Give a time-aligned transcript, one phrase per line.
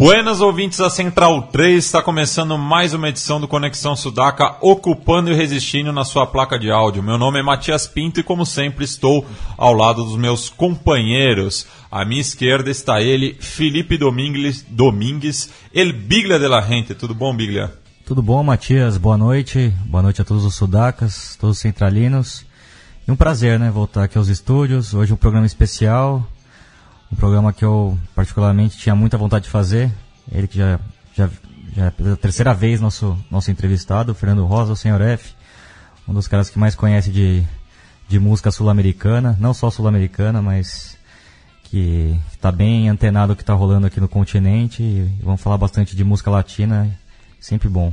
[0.00, 5.34] Buenas ouvintes da Central 3, está começando mais uma edição do Conexão Sudaca, ocupando e
[5.34, 7.02] resistindo na sua placa de áudio.
[7.02, 9.26] Meu nome é Matias Pinto e, como sempre, estou
[9.58, 11.66] ao lado dos meus companheiros.
[11.90, 16.94] À minha esquerda está ele, Felipe Domingues, Domingues El Biglia de la Gente.
[16.94, 17.70] Tudo bom, Biglia?
[18.06, 18.96] Tudo bom, Matias?
[18.96, 19.70] Boa noite.
[19.84, 22.46] Boa noite a todos os sudacas, todos os centralinos.
[23.06, 24.94] E um prazer, né, voltar aqui aos estúdios.
[24.94, 26.26] Hoje um programa especial
[27.12, 29.92] um programa que eu particularmente tinha muita vontade de fazer.
[30.30, 30.78] Ele que já,
[31.14, 31.28] já,
[31.74, 35.34] já é pela terceira vez nosso, nosso entrevistado, Fernando Rosa, o Senhor F,
[36.06, 37.42] um dos caras que mais conhece de,
[38.08, 40.96] de música sul-americana, não só sul-americana, mas
[41.64, 45.94] que está bem antenado o que está rolando aqui no continente e vamos falar bastante
[45.94, 46.90] de música latina,
[47.40, 47.92] sempre bom.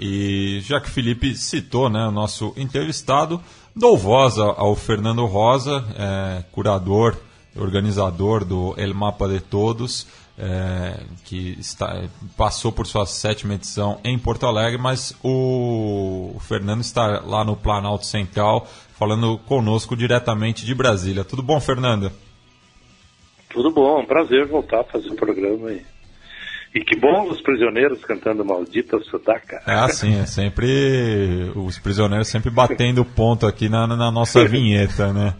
[0.00, 3.42] E já que o Felipe citou né, o nosso entrevistado,
[3.74, 7.18] dou voz ao Fernando Rosa, é, curador
[7.56, 10.06] organizador do El Mapa de Todos,
[10.38, 12.04] é, que está,
[12.36, 17.56] passou por sua sétima edição em Porto Alegre, mas o, o Fernando está lá no
[17.56, 18.66] Planalto Central
[18.98, 21.24] falando conosco diretamente de Brasília.
[21.24, 22.12] Tudo bom, Fernando?
[23.50, 25.82] Tudo bom, prazer voltar a fazer o programa aí.
[26.74, 29.62] E que bom os prisioneiros cantando Maldita Sudaca.
[29.66, 31.50] É assim, é sempre.
[31.56, 35.34] Os prisioneiros sempre batendo ponto aqui na, na nossa vinheta, né?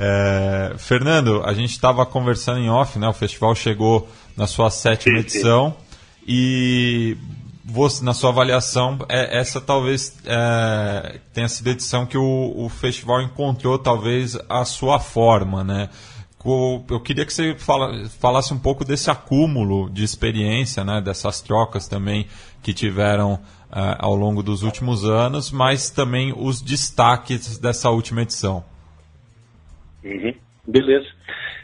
[0.00, 3.08] É, Fernando, a gente estava conversando em off, né?
[3.08, 5.96] O festival chegou na sua sétima sim, edição sim.
[6.26, 7.16] e
[7.64, 12.68] você, na sua avaliação, é, essa talvez é, tenha sido a edição que o, o,
[12.68, 15.90] festival encontrou talvez a sua forma, né?
[16.88, 21.00] Eu queria que você fala, falasse um pouco desse acúmulo de experiência, né?
[21.00, 22.26] Dessas trocas também
[22.62, 28.64] que tiveram uh, ao longo dos últimos anos, mas também os destaques dessa última edição.
[30.04, 30.34] Uhum.
[30.66, 31.08] Beleza.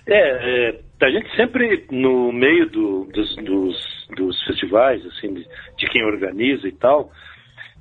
[0.06, 5.46] É, é, a gente sempre, no meio do, dos, dos, dos, festivais, assim, de,
[5.76, 7.10] de, quem organiza e tal,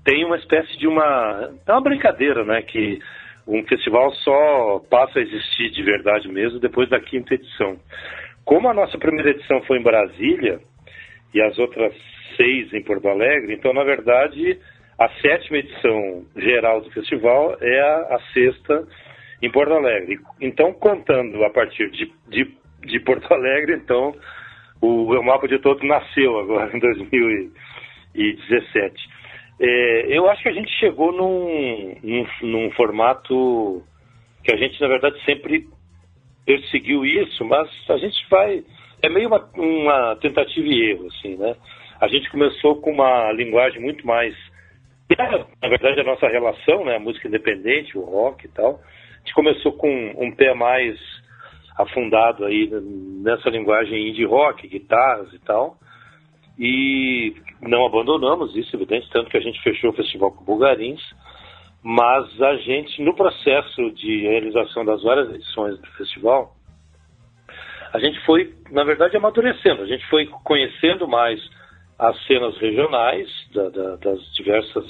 [0.03, 1.49] tem uma espécie de uma.
[1.65, 2.61] É uma brincadeira, né?
[2.61, 2.99] Que
[3.47, 7.77] um festival só passa a existir de verdade mesmo depois da quinta edição.
[8.45, 10.59] Como a nossa primeira edição foi em Brasília
[11.33, 11.93] e as outras
[12.35, 14.59] seis em Porto Alegre, então, na verdade,
[14.99, 18.85] a sétima edição geral do festival é a, a sexta
[19.43, 20.19] em Porto Alegre.
[20.39, 22.49] Então, contando a partir de, de,
[22.85, 24.15] de Porto Alegre, então,
[24.81, 29.09] o, o mapa de todos nasceu agora em 2017.
[29.59, 33.83] É, eu acho que a gente chegou num, num, num, formato
[34.43, 35.67] que a gente, na verdade, sempre
[36.45, 38.63] perseguiu isso, mas a gente vai.
[39.01, 41.57] É meio uma, uma tentativa e erro, assim, né?
[41.99, 44.33] A gente começou com uma linguagem muito mais.
[45.61, 46.95] Na verdade, a nossa relação, né?
[46.95, 48.79] A música independente, o rock e tal
[49.23, 50.99] gente começou com um pé mais
[51.77, 55.77] afundado aí nessa linguagem indie rock, guitarras e tal.
[56.59, 61.01] E não abandonamos isso, evidente, tanto que a gente fechou o festival com Bulgarins,
[61.81, 66.53] mas a gente, no processo de realização das várias edições do festival,
[67.91, 71.39] a gente foi, na verdade, amadurecendo, a gente foi conhecendo mais
[71.97, 74.85] as cenas regionais da, da, das diversas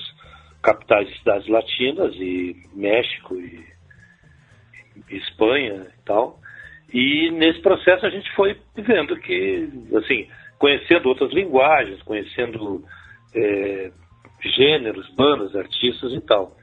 [0.62, 3.73] capitais e cidades latinas, e México e
[5.10, 6.40] Espanha e tal.
[6.94, 10.28] E nesse processo a gente foi vendo que, assim,
[10.60, 12.84] conhecendo outras linguagens, conhecendo
[13.36, 13.92] é,
[14.56, 16.56] gêneros, bandas, artistas e tal.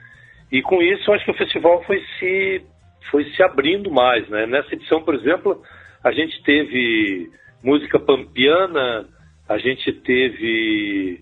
[0.53, 2.63] E com isso eu acho que o festival foi se,
[3.11, 4.47] foi se abrindo mais, né?
[4.47, 5.63] Nessa edição, por exemplo,
[6.03, 7.31] a gente teve
[7.63, 9.07] música pampiana,
[9.49, 11.21] a gente teve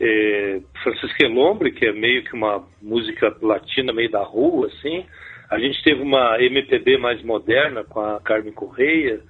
[0.00, 5.04] é, Francisco Elombre, que é meio que uma música latina, meio da rua, assim,
[5.50, 9.20] a gente teve uma MPB mais moderna com a Carmen Correia,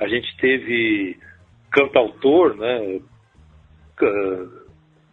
[0.00, 1.18] a gente teve
[1.70, 3.00] cantautor, né,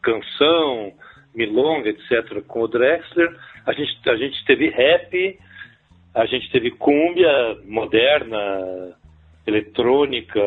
[0.02, 0.94] canção,
[1.34, 3.36] milonga, etc., com o Drexler.
[3.66, 5.40] A gente, a gente teve rap,
[6.14, 8.96] a gente teve cúmbia moderna,
[9.46, 10.40] eletrônica,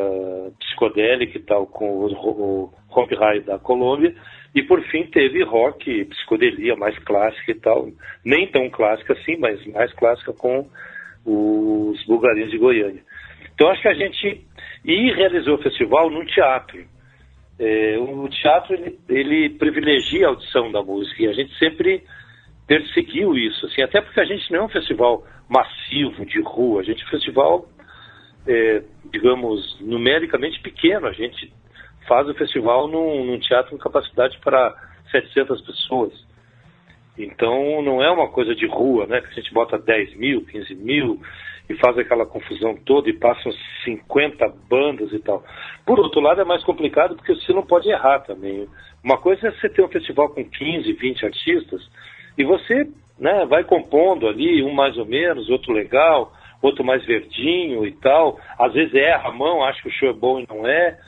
[0.58, 4.14] psicodélica e tal, com o, o Romp High da Colômbia.
[4.54, 7.88] E por fim teve rock, psicodelia mais clássica e tal,
[8.24, 10.68] nem tão clássica assim, mas mais clássica com
[11.24, 13.02] os bulgarinhos de Goiânia.
[13.54, 14.46] Então acho que a gente
[14.84, 16.84] e realizou o festival num teatro.
[17.58, 22.04] É, o teatro ele, ele privilegia a audição da música e a gente sempre
[22.66, 26.84] perseguiu isso, assim, até porque a gente não é um festival massivo de rua, a
[26.84, 27.68] gente é um festival,
[28.46, 31.50] é, digamos, numericamente pequeno, a gente
[32.08, 34.74] faz o festival num, num teatro com capacidade para
[35.10, 36.12] 700 pessoas.
[37.16, 39.20] Então não é uma coisa de rua, né?
[39.20, 41.20] Que a gente bota 10 mil, 15 mil
[41.68, 43.52] e faz aquela confusão toda e passam
[43.84, 45.44] 50 bandas e tal.
[45.84, 48.66] Por outro lado, é mais complicado porque você não pode errar também.
[49.04, 51.82] Uma coisa é você ter um festival com 15, 20 artistas
[52.38, 52.88] e você
[53.18, 56.32] né, vai compondo ali, um mais ou menos, outro legal,
[56.62, 58.38] outro mais verdinho e tal.
[58.58, 60.98] Às vezes erra a mão, acha que o show é bom e não é.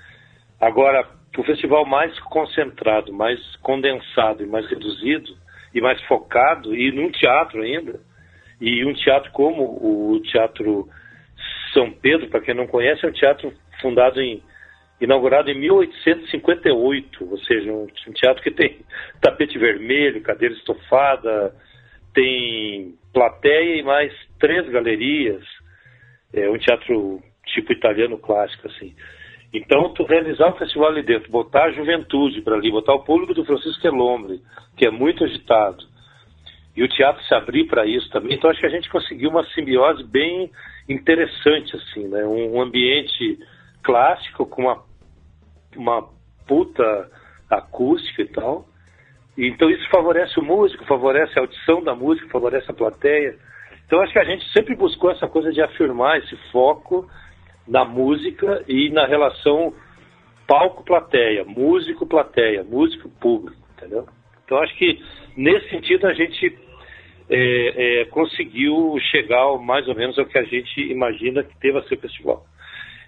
[0.61, 1.09] Agora,
[1.39, 5.37] o festival mais concentrado, mais condensado e mais reduzido,
[5.75, 8.01] e mais focado, e num teatro ainda,
[8.61, 10.89] e um teatro como o Teatro
[11.73, 14.43] São Pedro, para quem não conhece, é um teatro fundado em
[15.01, 18.81] inaugurado em 1858, ou seja, um, teatro que tem
[19.23, 21.55] tapete vermelho, cadeira estofada,
[22.13, 25.43] tem plateia e mais três galerias.
[26.35, 28.95] É um teatro tipo italiano clássico, assim.
[29.53, 33.35] Então, tu realizar um festival ali dentro, botar a juventude para ali, botar o público
[33.35, 34.41] do Francisco Elombre,
[34.77, 35.85] que é muito agitado,
[36.77, 38.35] e o teatro se abrir para isso também.
[38.35, 40.51] Então, acho que a gente conseguiu uma simbiose bem
[40.89, 42.25] interessante, assim, né?
[42.25, 43.39] Um ambiente
[43.83, 44.85] clássico com uma,
[45.77, 46.09] uma
[46.47, 47.11] puta
[47.51, 48.67] acústica e tal.
[49.37, 53.37] Então, isso favorece o músico, favorece a audição da música, favorece a plateia.
[53.87, 57.11] Então, acho que a gente sempre buscou essa coisa de afirmar esse foco
[57.67, 59.73] na música e na relação
[60.47, 64.07] palco-plateia, músico-plateia, músico-público, entendeu?
[64.45, 64.99] Então acho que
[65.37, 66.59] nesse sentido a gente
[67.29, 71.95] é, é, conseguiu chegar mais ou menos ao que a gente imagina que deva ser
[71.95, 72.45] o festival.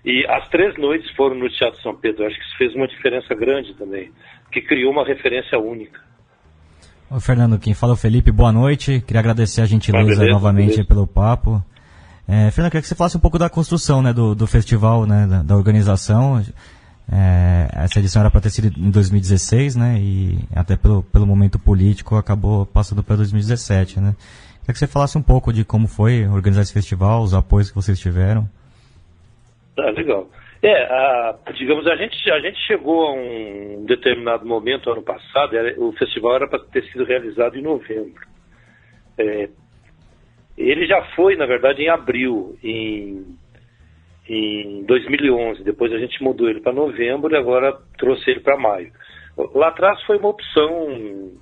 [0.04, 3.34] E as três noites foram no Teatro São Pedro, acho que isso fez uma diferença
[3.34, 4.10] grande também,
[4.52, 6.00] que criou uma referência única.
[7.10, 9.00] Ô Fernando, quem fala é o Felipe, boa noite.
[9.00, 10.88] Queria agradecer a gentileza beleza, novamente beleza.
[10.88, 11.62] pelo papo.
[12.28, 15.26] É, Fernando, queria que você falasse um pouco da construção né, do, do festival, né,
[15.26, 16.42] da, da organização.
[17.10, 19.98] É, essa edição era para ter sido em 2016, né?
[19.98, 24.14] E até pelo, pelo momento político acabou passando para 2017, né?
[24.60, 27.74] Queria que você falasse um pouco de como foi organizar esse festival, os apoios que
[27.74, 28.48] vocês tiveram.
[29.74, 30.30] Tá, legal.
[30.62, 35.78] É, a, digamos, a gente, a gente chegou a um determinado momento, ano passado, era,
[35.80, 38.24] o festival era para ter sido realizado em novembro.
[39.18, 39.48] É,
[40.56, 43.24] ele já foi, na verdade, em abril, em,
[44.28, 45.64] em 2011.
[45.64, 48.92] Depois a gente mudou ele para novembro e agora trouxe ele para maio.
[49.54, 51.32] Lá atrás foi uma opção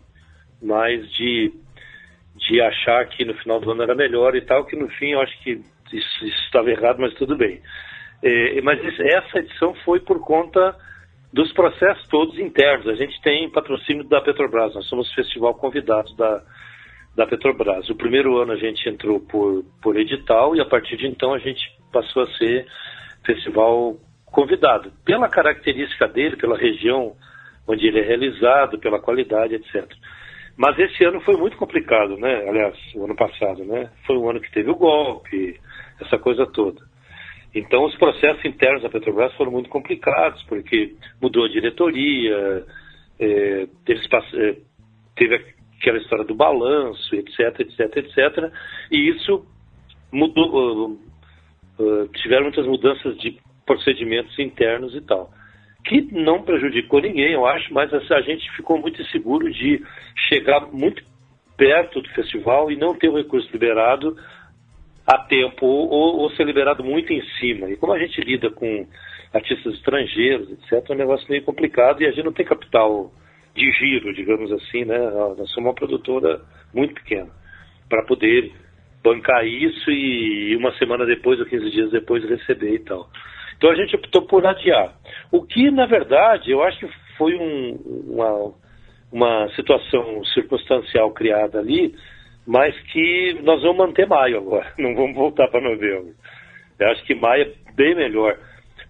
[0.62, 1.52] mais de,
[2.36, 5.20] de achar que no final do ano era melhor e tal, que no fim eu
[5.20, 5.60] acho que
[5.92, 7.60] isso, estava errado, mas tudo bem.
[8.22, 10.76] É, mas essa edição foi por conta
[11.32, 12.88] dos processos todos internos.
[12.88, 16.42] A gente tem patrocínio da Petrobras, nós somos festival convidado da,
[17.14, 17.88] da Petrobras.
[17.88, 21.38] O primeiro ano a gente entrou por, por edital e a partir de então a
[21.38, 21.60] gente
[21.92, 22.66] passou a ser
[23.24, 23.96] festival
[24.26, 27.16] convidado, pela característica dele, pela região
[27.66, 29.86] onde ele é realizado, pela qualidade, etc.
[30.56, 32.48] Mas esse ano foi muito complicado, né?
[32.48, 33.90] Aliás, o ano passado, né?
[34.06, 35.58] Foi um ano que teve o golpe,
[36.00, 36.80] essa coisa toda.
[37.54, 42.64] Então, os processos internos da Petrobras foram muito complicados, porque mudou a diretoria,
[43.18, 44.00] é, teve,
[44.34, 44.56] é,
[45.16, 48.52] teve aquela história do balanço, etc, etc, etc.
[48.90, 49.46] E isso
[50.12, 50.98] mudou,
[51.78, 55.30] uh, tiveram muitas mudanças de procedimentos internos e tal.
[55.84, 59.82] Que não prejudicou ninguém, eu acho, mas a gente ficou muito inseguro de
[60.28, 61.02] chegar muito
[61.56, 64.16] perto do festival e não ter o recurso liberado
[65.06, 67.70] a tempo ou, ou ser liberado muito em cima.
[67.70, 68.86] E como a gente lida com
[69.32, 73.10] artistas estrangeiros, etc., é um negócio meio complicado e a gente não tem capital
[73.54, 74.98] de giro, digamos assim, né?
[74.98, 76.40] Nós somos uma produtora
[76.72, 77.30] muito pequena
[77.88, 78.52] para poder
[79.02, 83.08] bancar isso e uma semana depois ou 15 dias depois receber e tal.
[83.56, 84.94] Então a gente optou por adiar.
[85.30, 87.78] O que, na verdade, eu acho que foi um,
[88.08, 88.54] uma,
[89.12, 91.94] uma situação circunstancial criada ali,
[92.46, 96.14] mas que nós vamos manter maio agora, não vamos voltar para novembro.
[96.78, 98.38] Eu acho que maio é bem melhor.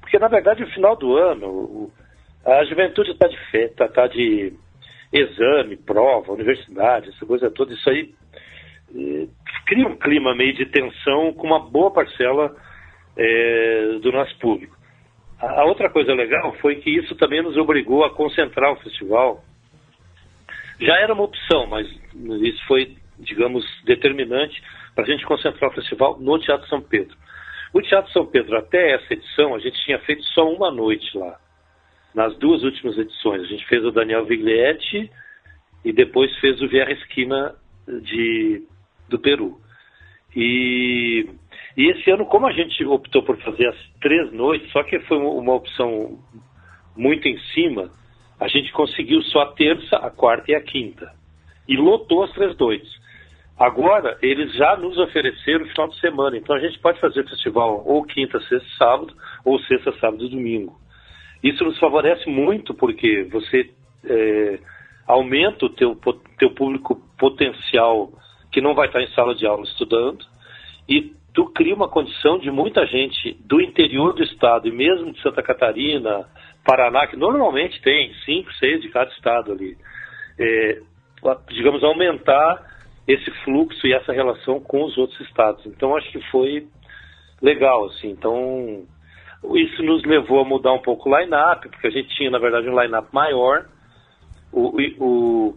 [0.00, 1.90] Porque, na verdade, no final do ano,
[2.44, 4.52] a juventude está de festa, está tá de
[5.12, 8.14] exame, prova, universidade, essa coisa toda, isso aí
[8.94, 9.26] eh,
[9.66, 12.54] cria um clima meio de tensão com uma boa parcela
[13.16, 14.76] eh, do nosso público.
[15.40, 19.42] A, a, outra coisa legal foi que isso também nos obrigou a concentrar o festival.
[20.80, 21.87] Já era uma opção, mas
[22.42, 24.62] isso foi, digamos, determinante
[24.94, 27.16] para a gente concentrar o festival no Teatro São Pedro.
[27.73, 31.38] O Teatro São Pedro, até essa edição, a gente tinha feito só uma noite lá.
[32.14, 33.43] Nas duas últimas edições.
[33.43, 35.11] A gente fez o Daniel Viglietti
[35.85, 37.55] e depois fez o Vieira Esquina
[37.87, 38.62] de,
[39.09, 39.59] do Peru.
[40.35, 41.29] E,
[41.76, 45.19] e esse ano, como a gente optou por fazer as três noites, só que foi
[45.19, 46.19] uma opção
[46.97, 47.90] muito em cima,
[48.38, 51.12] a gente conseguiu só a terça, a quarta e a quinta.
[51.69, 52.90] E lotou as três noites.
[53.59, 57.29] Agora, eles já nos ofereceram o final de semana, então a gente pode fazer o
[57.29, 59.14] festival ou quinta, sexta, sábado,
[59.45, 60.81] ou sexta, sábado e domingo.
[61.42, 63.70] Isso nos favorece muito porque você
[64.04, 64.59] é,
[65.06, 65.99] aumenta o teu,
[66.38, 68.11] teu público potencial
[68.52, 70.25] que não vai estar em sala de aula estudando
[70.88, 75.23] e tu cria uma condição de muita gente do interior do estado e mesmo de
[75.23, 76.28] Santa Catarina,
[76.64, 79.76] Paraná, que normalmente tem cinco, seis de cada estado ali,
[80.38, 80.80] é,
[81.49, 82.68] digamos, aumentar
[83.06, 85.64] esse fluxo e essa relação com os outros estados.
[85.66, 86.66] Então acho que foi
[87.40, 88.11] legal, assim.
[88.11, 88.85] Então
[89.54, 92.68] isso nos levou a mudar um pouco o line-up, porque a gente tinha, na verdade,
[92.68, 93.66] um line-up maior.
[94.52, 95.54] O, o,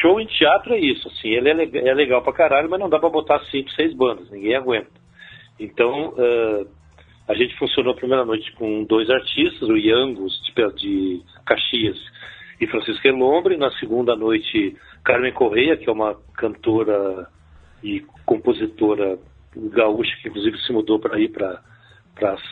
[0.00, 2.98] show em teatro é isso, assim, ele é, é legal pra caralho, mas não dá
[2.98, 4.90] pra botar cinco, seis bandas, ninguém aguenta.
[5.58, 6.68] Então, uh,
[7.26, 11.98] a gente funcionou a primeira noite com dois artistas, o Yangos, de, de Caxias,
[12.60, 13.56] e Francisco Elombre.
[13.56, 17.28] Na segunda noite, Carmen Correia, que é uma cantora
[17.82, 19.18] e compositora
[19.54, 21.60] gaúcha, que inclusive se mudou para ir para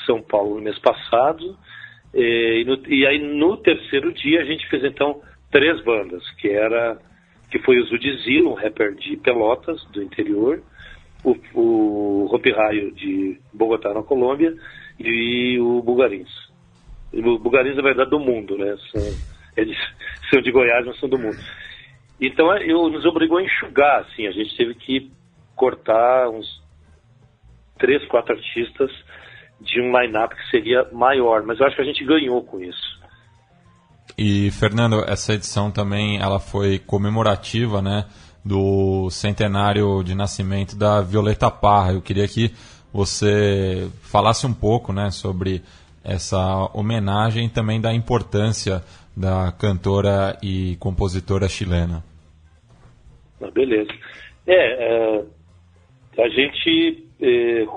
[0.04, 1.56] São Paulo no mês passado.
[2.14, 5.20] E, no, e, aí no terceiro dia a gente fez então
[5.50, 6.98] três bandas, que era
[7.50, 10.62] que foi o Zudizilo, um rapper de Pelotas, do interior,
[11.24, 14.54] o, o Rompi Raio de Bogotá, na Colômbia,
[14.98, 16.30] e o Bugarins.
[17.12, 18.76] O Bugarins, na verdade, do mundo, né?
[18.90, 19.02] São,
[19.56, 19.76] eles
[20.30, 21.38] são de Goiás, mas são do mundo.
[22.20, 25.10] Então, é, eu, nos obrigou a enxugar, assim, a gente teve que
[25.54, 26.62] cortar uns
[27.78, 28.90] três, quatro artistas
[29.60, 32.96] de um line-up que seria maior, mas eu acho que a gente ganhou com isso.
[34.18, 38.06] E, Fernando, essa edição também ela foi comemorativa, né?
[38.46, 41.94] do centenário de nascimento da Violeta Parra.
[41.94, 42.52] Eu queria que
[42.92, 45.62] você falasse um pouco né, sobre
[46.04, 48.84] essa homenagem e também da importância
[49.16, 52.04] da cantora e compositora chilena.
[53.42, 53.90] Ah, beleza.
[54.46, 55.24] É,
[56.16, 57.04] é a gente,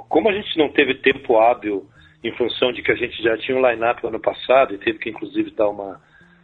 [0.10, 1.86] como a gente não teve tempo hábil
[2.24, 5.10] em função de que a gente já tinha um line-up ano passado e teve que
[5.10, 6.01] inclusive dar uma,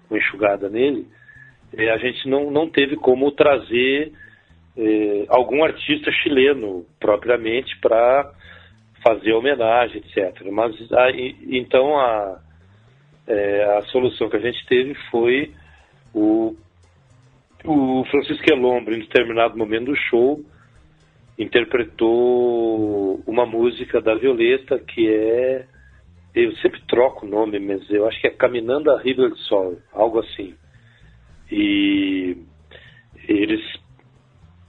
[0.09, 1.05] uma enxugada nele,
[1.73, 4.13] é, a gente não, não teve como trazer
[4.77, 8.31] é, algum artista chileno propriamente para
[9.03, 10.41] fazer homenagem, etc.
[10.51, 12.39] Mas a, então a,
[13.27, 15.51] é, a solução que a gente teve foi
[16.13, 16.55] o,
[17.65, 20.41] o Francisco Elombre, em determinado momento do show,
[21.37, 25.65] interpretou uma música da Violeta que é
[26.35, 29.77] eu sempre troco o nome, mas eu acho que é Caminando a River do Sol,
[29.93, 30.53] algo assim.
[31.49, 32.35] E
[33.27, 33.61] eles.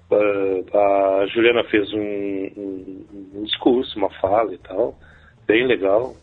[0.09, 4.97] A Juliana fez um, um, um discurso, uma fala e tal,
[5.45, 6.15] bem legal,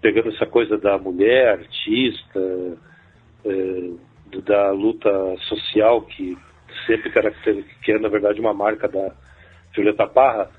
[0.00, 2.76] pegando essa coisa da mulher, artista,
[3.44, 6.36] é, da luta social que
[6.84, 9.14] sempre caracteriza, que é na verdade uma marca da
[9.74, 10.50] Julieta Parra,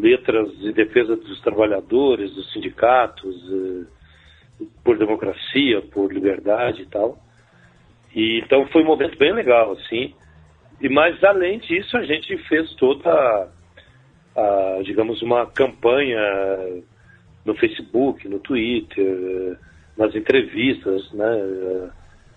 [0.00, 7.18] letras de defesa dos trabalhadores, dos sindicatos, é, por democracia, por liberdade e tal.
[8.14, 10.14] E, então foi um momento bem legal, assim.
[10.80, 13.48] E mas além disso a gente fez toda,
[14.36, 16.20] a, digamos, uma campanha
[17.44, 19.58] no Facebook, no Twitter,
[19.96, 21.90] nas entrevistas, né?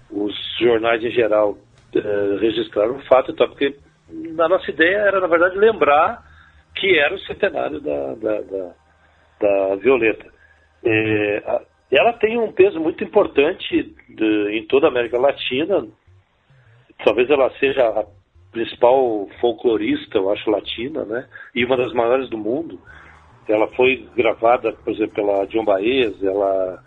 [0.09, 1.57] Os jornais em geral
[1.95, 3.75] uh, registraram o fato, então, porque
[4.09, 6.23] a nossa ideia era, na verdade, lembrar
[6.75, 8.73] que era o centenário da, da, da,
[9.39, 10.25] da Violeta.
[10.83, 11.61] É,
[11.91, 15.87] ela tem um peso muito importante de, em toda a América Latina.
[17.03, 18.05] Talvez ela seja a
[18.51, 21.27] principal folclorista, eu acho, latina, né?
[21.53, 22.79] E uma das maiores do mundo.
[23.47, 26.83] Ela foi gravada, por exemplo, pela John Baez, ela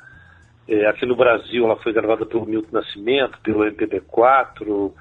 [0.69, 4.93] é, aqui no Brasil ela foi gravada pelo Milton Nascimento, pelo MPB4,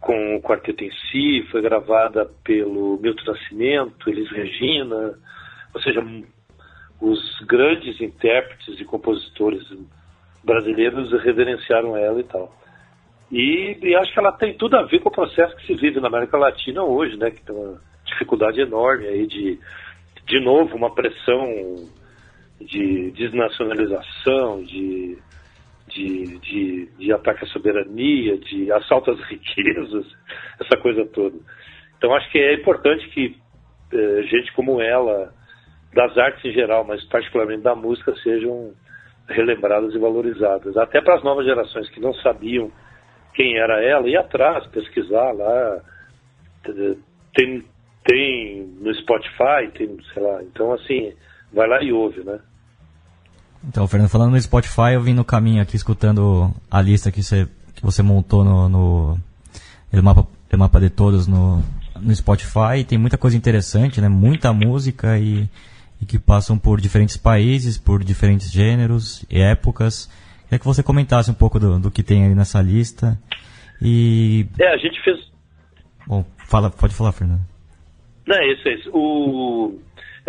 [0.00, 5.14] com o quarteto em si, foi gravada pelo Milton Nascimento, Elis Regina,
[5.74, 6.02] ou seja,
[7.00, 9.62] os grandes intérpretes e compositores
[10.42, 12.54] brasileiros reverenciaram ela e tal.
[13.30, 16.00] E, e, acho que ela tem tudo a ver com o processo que se vive
[16.00, 17.30] na América Latina hoje, né?
[17.30, 19.58] Que tem uma dificuldade enorme aí de,
[20.26, 21.46] de novo, uma pressão
[22.60, 25.16] de desnacionalização, de,
[25.90, 30.06] de, de, de ataque à soberania, de assalto às riquezas,
[30.60, 31.36] essa coisa toda.
[31.96, 33.36] Então acho que é importante que
[33.92, 35.32] eh, gente como ela
[35.94, 38.72] das artes em geral, mas particularmente da música, sejam
[39.28, 40.76] relembradas e valorizadas.
[40.76, 42.70] Até para as novas gerações que não sabiam
[43.34, 45.80] quem era ela, ir atrás, pesquisar lá.
[47.34, 47.64] Tem,
[48.04, 50.42] tem no Spotify, tem, sei lá.
[50.42, 51.14] Então, assim,
[51.52, 52.40] vai lá e ouve, né?
[53.62, 57.46] Então, Fernando, falando no Spotify, eu vim no caminho aqui escutando a lista que você,
[57.74, 59.18] que você montou no, no
[59.92, 61.62] El, mapa, El Mapa de Todos no,
[62.00, 62.84] no Spotify.
[62.86, 64.08] Tem muita coisa interessante, né?
[64.08, 65.48] Muita música e,
[66.00, 70.10] e que passam por diferentes países, por diferentes gêneros e épocas.
[70.44, 73.20] Queria que você comentasse um pouco do, do que tem aí nessa lista.
[73.80, 74.46] E...
[74.58, 75.18] É, a gente fez...
[76.06, 77.40] Bom, fala, pode falar, Fernando.
[78.26, 78.90] Não, é isso, é isso.
[78.92, 79.78] O...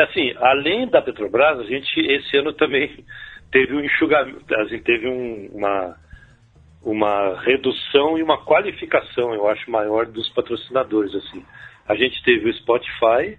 [0.04, 3.04] Assim, além da Petrobras, a gente esse ano também
[3.52, 5.98] teve um enxugamento, assim, teve um, uma,
[6.84, 11.14] uma redução e uma qualificação, eu acho, maior dos patrocinadores.
[11.14, 11.46] Assim.
[11.88, 13.38] A gente teve o Spotify,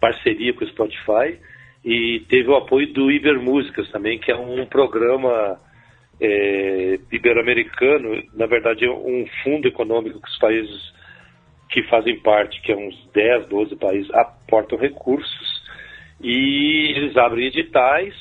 [0.00, 1.38] parceria com o Spotify,
[1.84, 5.58] e teve o apoio do Iber Músicas também, que é um programa
[6.20, 10.94] é, ibero-americano, na verdade é um fundo econômico que os países
[11.68, 15.53] que fazem parte, que é uns 10, 12 países, aportam recursos
[16.24, 18.14] e eles abrem editais,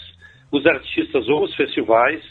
[0.52, 2.22] os artistas ou os festivais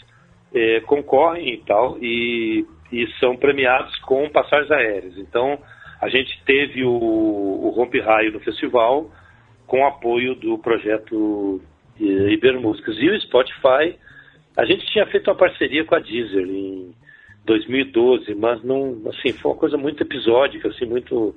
[0.54, 5.16] é, concorrem e tal, e, e, são premiados com passagens aéreas.
[5.16, 5.58] Então,
[5.98, 9.10] a gente teve o, o Rompe Raio no festival,
[9.66, 11.62] com apoio do projeto
[11.98, 12.96] é, Ibermúsicas.
[12.98, 13.96] E o Spotify,
[14.54, 16.94] a gente tinha feito uma parceria com a Deezer em
[17.46, 21.34] 2012, mas não, assim, foi uma coisa muito episódica, assim, muito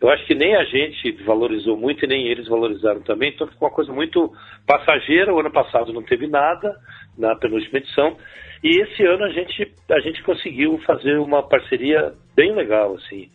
[0.00, 3.68] eu acho que nem a gente valorizou muito e nem eles valorizaram também, então ficou
[3.68, 4.32] uma coisa muito
[4.66, 5.34] passageira.
[5.34, 6.74] O ano passado não teve nada
[7.18, 8.16] na penúltima edição.
[8.64, 13.30] E esse ano a gente, a gente conseguiu fazer uma parceria bem legal, assim.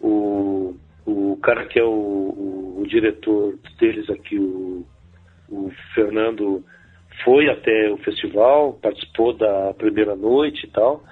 [0.00, 0.74] O,
[1.06, 4.84] o cara que é o, o, o diretor deles aqui, o,
[5.48, 6.64] o Fernando,
[7.24, 11.04] foi até o festival, participou da primeira noite e tal.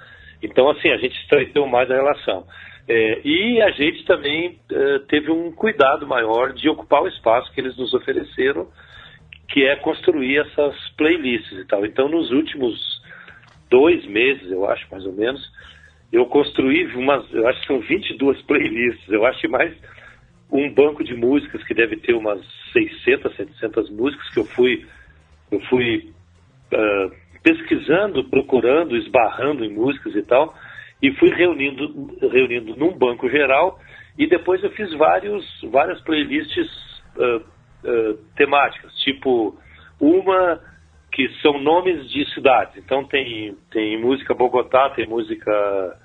[0.43, 2.45] Então, assim, a gente estreitou mais a relação.
[2.87, 7.61] É, e a gente também é, teve um cuidado maior de ocupar o espaço que
[7.61, 8.67] eles nos ofereceram,
[9.47, 11.85] que é construir essas playlists e tal.
[11.85, 13.01] Então, nos últimos
[13.69, 15.41] dois meses, eu acho, mais ou menos,
[16.11, 19.73] eu construí umas, eu acho que são 22 playlists, eu acho que mais
[20.51, 22.41] um banco de músicas que deve ter umas
[22.73, 24.85] 600, 700 músicas que eu fui,
[25.49, 26.11] eu fui
[26.73, 30.53] uh, pesquisando, procurando, esbarrando em músicas e tal,
[31.01, 33.79] e fui reunindo, reunindo num banco geral
[34.17, 36.69] e depois eu fiz vários, várias playlists
[37.15, 39.57] uh, uh, temáticas, tipo
[39.99, 40.59] uma
[41.11, 42.77] que são nomes de cidades.
[42.77, 45.99] Então tem, tem música Bogotá, tem música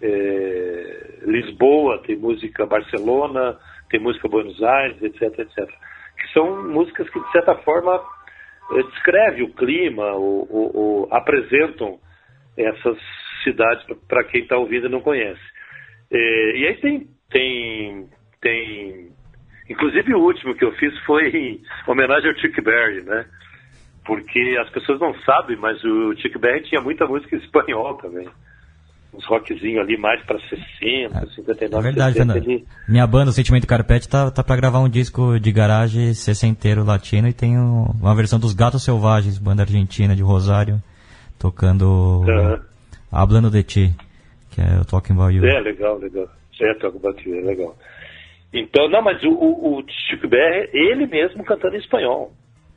[0.00, 3.58] é, Lisboa, tem música Barcelona,
[3.90, 5.68] tem música Buenos Aires, etc, etc.
[6.16, 8.00] Que são músicas que, de certa forma,
[8.70, 11.98] descrevem o clima ou, ou, ou apresentam
[12.56, 12.98] essas
[13.42, 15.40] cidades para quem está ouvindo e não conhece.
[16.10, 18.06] É, e aí tem, tem,
[18.40, 19.08] tem.
[19.68, 23.24] Inclusive o último que eu fiz foi em homenagem ao Chuck Berry, né?
[24.04, 28.28] Porque as pessoas não sabem, mas o Chuck Berry tinha muita música espanhol também.
[29.14, 32.38] Uns rockzinhos ali mais para 60, é, 59, é verdade, 60.
[32.38, 32.64] Ele...
[32.88, 37.28] Minha banda, o Sentimento Carpete, tá, tá para gravar um disco de garagem sessenteiro latino
[37.28, 40.82] e tem uma versão dos Gatos Selvagens, banda argentina de Rosário,
[41.38, 42.24] tocando.
[42.26, 42.71] Uhum
[43.12, 43.90] Hablando de Ti,
[44.50, 45.44] que é o Talking About You.
[45.44, 46.28] É, legal, legal.
[46.60, 47.76] É, Talking About You, é legal.
[48.52, 52.32] Então, não, mas o, o, o Chico BR, ele mesmo cantando em espanhol.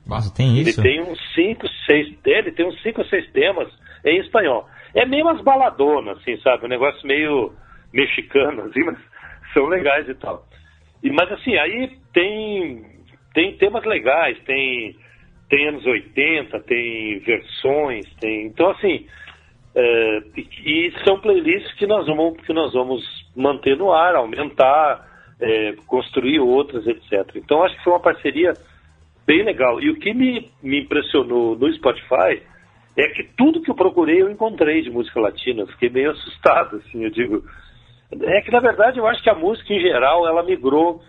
[0.05, 0.81] Nossa, tem isso?
[0.81, 3.67] Ele tem uns cinco, seis, ele tem uns cinco ou seis temas
[4.05, 4.67] em espanhol.
[4.93, 6.65] É meio umas baladonas, assim, sabe?
[6.65, 7.53] Um negócio meio
[7.91, 8.97] mexicano, assim, mas
[9.53, 10.45] são legais e tal.
[11.03, 12.85] E, mas assim, aí tem,
[13.33, 14.95] tem temas legais, tem,
[15.49, 18.45] tem anos 80, tem versões, tem.
[18.45, 19.05] Então, assim,
[19.75, 23.03] é, e, são playlists que nós vamos, que nós vamos
[23.35, 25.05] manter no ar, aumentar,
[25.39, 27.35] é, construir outras, etc.
[27.35, 28.53] Então acho que foi uma parceria
[29.27, 29.81] bem legal.
[29.81, 32.41] E o que me, me impressionou no Spotify
[32.97, 35.63] é que tudo que eu procurei eu encontrei de música latina.
[35.63, 37.43] Eu fiquei meio assustado, assim, eu digo.
[38.21, 41.01] É que na verdade eu acho que a música em geral ela migrou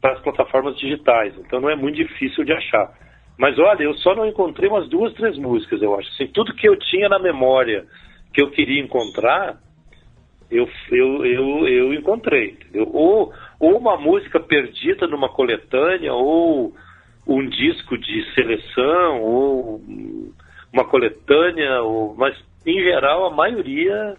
[0.00, 2.90] para as plataformas digitais, então não é muito difícil de achar.
[3.36, 6.08] Mas olha, eu só não encontrei umas duas, três músicas, eu acho.
[6.10, 7.84] Assim, tudo que eu tinha na memória
[8.34, 9.56] que eu queria encontrar,
[10.50, 12.50] eu, eu, eu, eu encontrei.
[12.50, 12.90] Entendeu?
[12.92, 16.74] Ou, ou uma música perdida numa coletânea, ou
[17.26, 19.80] um disco de seleção, ou
[20.72, 24.16] uma coletânea, ou, mas em geral a maioria,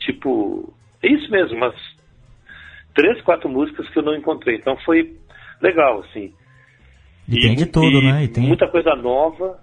[0.00, 1.74] tipo, é isso mesmo, mas
[2.94, 4.56] três, quatro músicas que eu não encontrei.
[4.56, 5.16] Então foi
[5.62, 6.32] legal, assim.
[7.28, 8.24] E, e tem de tudo, né?
[8.24, 8.42] E tem...
[8.44, 9.58] Muita coisa nova.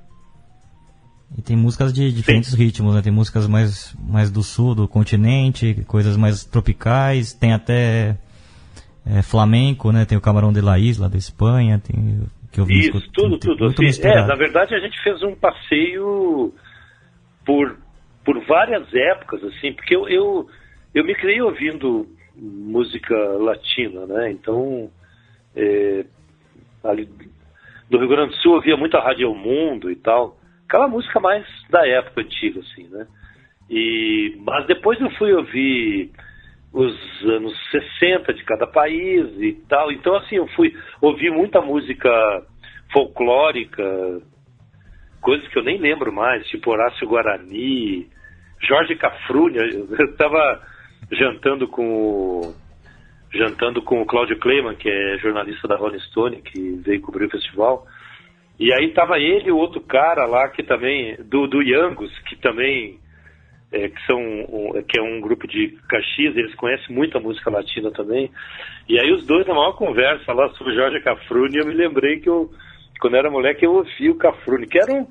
[1.38, 2.58] E tem músicas de diferentes Sim.
[2.58, 3.02] ritmos, né?
[3.02, 8.18] Tem músicas mais, mais do sul, do continente, coisas mais tropicais, tem até
[9.06, 10.06] é, flamenco, né?
[10.06, 13.66] Tem o Camarão de la Isla, da Espanha, tem que eu vi Isso, tudo, tudo.
[13.66, 16.54] Assim, é, na verdade a gente fez um passeio
[17.44, 17.76] por,
[18.24, 20.48] por várias épocas, assim, porque eu, eu,
[20.94, 24.32] eu me criei ouvindo música latina, né?
[24.32, 24.90] Então,
[25.56, 26.06] é,
[26.84, 27.10] ali
[27.90, 30.38] do Rio Grande do Sul eu ouvia muito a Rádio Mundo e tal.
[30.74, 33.06] Aquela música mais da época antiga, assim, né?
[33.70, 36.10] E, mas depois eu fui ouvir
[36.74, 39.92] os anos 60 de cada país e tal.
[39.92, 42.10] Então, assim, eu fui ouvir muita música
[42.92, 43.84] folclórica,
[45.22, 48.10] coisas que eu nem lembro mais, tipo Horácio Guarani,
[48.60, 49.58] Jorge Cafrune.
[49.58, 50.60] Eu estava
[51.12, 52.52] jantando com
[53.32, 57.30] jantando com o Cláudio Kleiman, que é jornalista da Rolling Stone, que veio cobrir o
[57.30, 57.86] festival.
[58.60, 62.36] E aí tava ele e o outro cara lá que também, do, do Yangos, que
[62.36, 63.00] também
[63.74, 67.90] é, que são um, que é um grupo de Caxias, eles conhecem muita música latina
[67.92, 68.30] também.
[68.88, 72.30] E aí os dois na maior conversa lá sobre Jorge Cafrune, eu me lembrei que
[72.30, 72.52] eu,
[73.02, 75.08] quando era moleque, eu ouvi o Cafrune, que era um,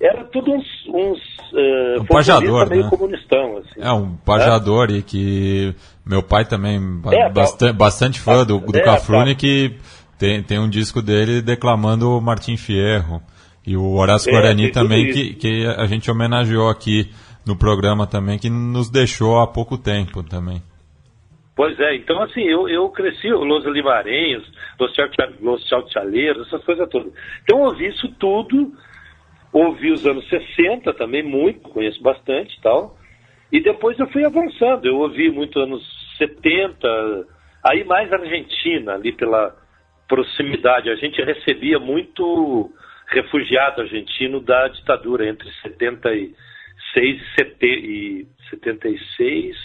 [0.00, 1.18] era tudo uns, uns
[1.52, 2.90] uh, um pajador, meio né?
[2.90, 3.58] comunistão.
[3.58, 3.80] Assim.
[3.80, 4.94] É, um pajador é?
[4.94, 5.74] e que
[6.06, 6.80] meu pai também,
[7.12, 9.76] é, bastante, bastante fã do, do é, Cafrune, que
[10.18, 13.22] tem, tem um disco dele declamando Martim Fierro.
[13.66, 17.10] E o Horácio é, Guarani também, que, que a gente homenageou aqui
[17.46, 20.62] no programa também, que nos deixou há pouco tempo também.
[21.54, 24.44] Pois é, então assim, eu, eu cresci, Los Limarenhos,
[24.78, 27.12] Los Chalchaleiros, essas coisas todas.
[27.42, 28.72] Então eu ouvi isso tudo,
[29.52, 32.96] ouvi os anos 60 também, muito, conheço bastante e tal.
[33.50, 35.82] E depois eu fui avançando, eu ouvi muito anos
[36.18, 37.26] 70,
[37.64, 39.56] aí mais Argentina, ali pela
[40.08, 40.90] proximidade.
[40.90, 42.72] A gente recebia muito
[43.06, 46.34] refugiado argentino da ditadura entre 76
[47.62, 49.56] e 76.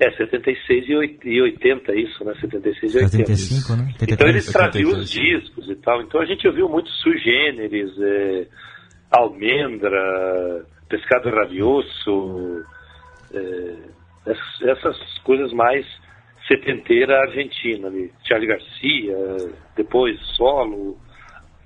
[0.00, 0.88] É, 76
[1.24, 2.32] e 80, isso, né?
[2.40, 3.34] 76 e 80.
[3.34, 3.82] 75, né?
[3.94, 6.00] 83, então eles traziam os discos e tal.
[6.02, 8.46] Então a gente ouviu muito sui generis, é,
[9.10, 12.64] almendra, pescado rabioso,
[13.34, 13.74] é,
[14.24, 15.84] essas, essas coisas mais
[16.48, 18.10] setenteira argentina ali.
[18.24, 19.16] Charlie Garcia,
[19.76, 20.98] depois solo,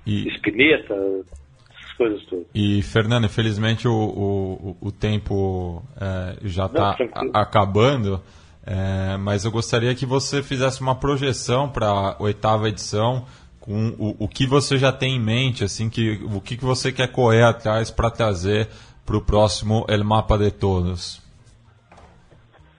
[0.05, 0.27] e...
[0.35, 2.45] Spinetta, essas coisas todas.
[2.53, 6.95] E, Fernando, infelizmente o, o, o tempo é, já está
[7.33, 8.21] acabando,
[8.65, 13.25] é, mas eu gostaria que você fizesse uma projeção para a oitava edição
[13.59, 16.91] com o, o que você já tem em mente, assim, que, o que, que você
[16.91, 18.67] quer correr atrás para trazer
[19.05, 21.21] para o próximo El Mapa de Todos.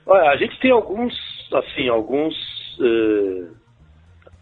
[0.07, 1.15] Olha, a gente tem alguns
[1.53, 2.35] assim, alguns,
[2.79, 3.55] uh,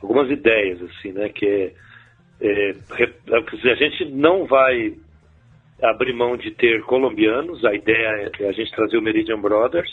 [0.00, 1.72] algumas ideias, assim, né, que é,
[2.40, 4.94] é, é a gente não vai
[5.82, 9.90] abrir mão de ter colombianos, a ideia é a gente trazer o Meridian Brothers,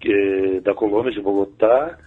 [0.00, 1.98] que, da Colômbia, de Bogotá,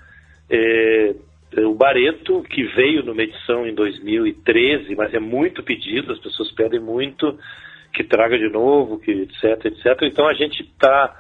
[0.50, 1.16] é,
[1.56, 6.52] é, o Bareto, que veio numa edição em 2013, mas é muito pedido, as pessoas
[6.52, 7.38] pedem muito
[7.94, 10.02] que traga de novo, que etc, etc.
[10.02, 11.16] Então a gente está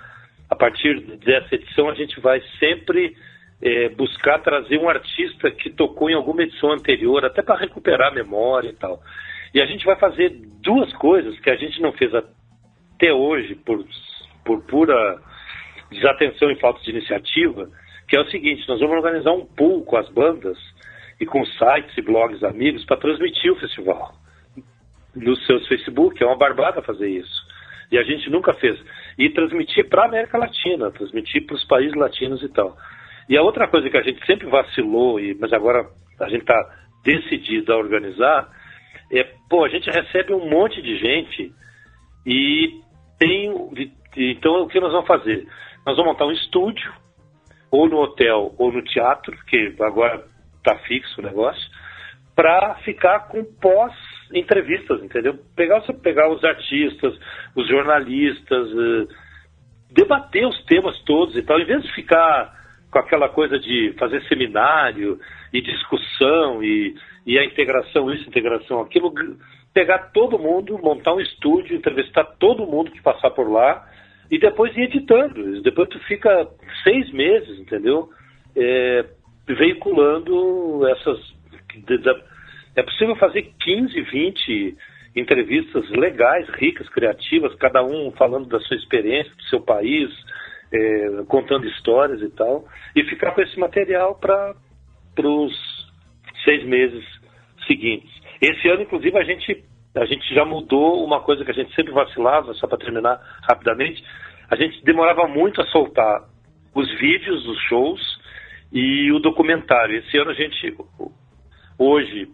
[0.53, 3.15] a partir dessa edição, a gente vai sempre
[3.59, 8.15] é, buscar trazer um artista que tocou em alguma edição anterior, até para recuperar a
[8.15, 9.01] memória e tal.
[9.51, 10.29] E a gente vai fazer
[10.61, 13.83] duas coisas que a gente não fez até hoje, por,
[14.45, 15.19] por pura
[15.89, 17.67] desatenção e falta de iniciativa,
[18.07, 20.57] que é o seguinte, nós vamos organizar um pool com as bandas
[21.19, 24.13] e com sites e blogs amigos para transmitir o festival
[25.15, 27.52] nos seus Facebook, é uma barbada fazer isso.
[27.93, 28.75] E a gente nunca fez.
[29.19, 32.75] E transmitir para a América Latina, transmitir para os países latinos e tal.
[33.29, 35.87] E a outra coisa que a gente sempre vacilou, e, mas agora
[36.19, 36.59] a gente está
[37.03, 38.49] decidido a organizar,
[39.11, 41.53] é, pô, a gente recebe um monte de gente
[42.25, 42.81] e
[43.19, 43.53] tem.
[44.17, 45.47] Então o que nós vamos fazer?
[45.85, 46.91] Nós vamos montar um estúdio,
[47.69, 50.25] ou no hotel ou no teatro, que agora
[50.57, 51.69] está fixo o negócio,
[52.35, 53.93] para ficar com pós
[54.33, 55.37] entrevistas, entendeu?
[55.55, 57.17] Pegar, pegar os artistas,
[57.55, 59.07] os jornalistas, uh,
[59.91, 62.53] debater os temas todos e tal, em vez de ficar
[62.91, 65.19] com aquela coisa de fazer seminário
[65.51, 69.13] e discussão e, e a integração isso, integração aquilo,
[69.73, 73.87] pegar todo mundo, montar um estúdio, entrevistar todo mundo que passar por lá
[74.29, 75.61] e depois ir editando.
[75.61, 76.47] Depois tu fica
[76.83, 78.09] seis meses, entendeu?
[78.55, 79.05] É,
[79.47, 81.19] veiculando essas
[82.75, 84.77] é possível fazer 15, 20
[85.15, 90.09] entrevistas legais, ricas, criativas, cada um falando da sua experiência, do seu país,
[90.71, 94.55] é, contando histórias e tal, e ficar com esse material para
[95.19, 95.53] os
[96.43, 97.03] seis meses
[97.67, 98.11] seguintes.
[98.41, 99.63] Esse ano, inclusive, a gente
[99.95, 104.03] a gente já mudou uma coisa que a gente sempre vacilava, só para terminar rapidamente.
[104.49, 106.23] A gente demorava muito a soltar
[106.73, 108.01] os vídeos dos shows
[108.71, 109.97] e o documentário.
[109.97, 110.75] Esse ano a gente,
[111.77, 112.27] hoje,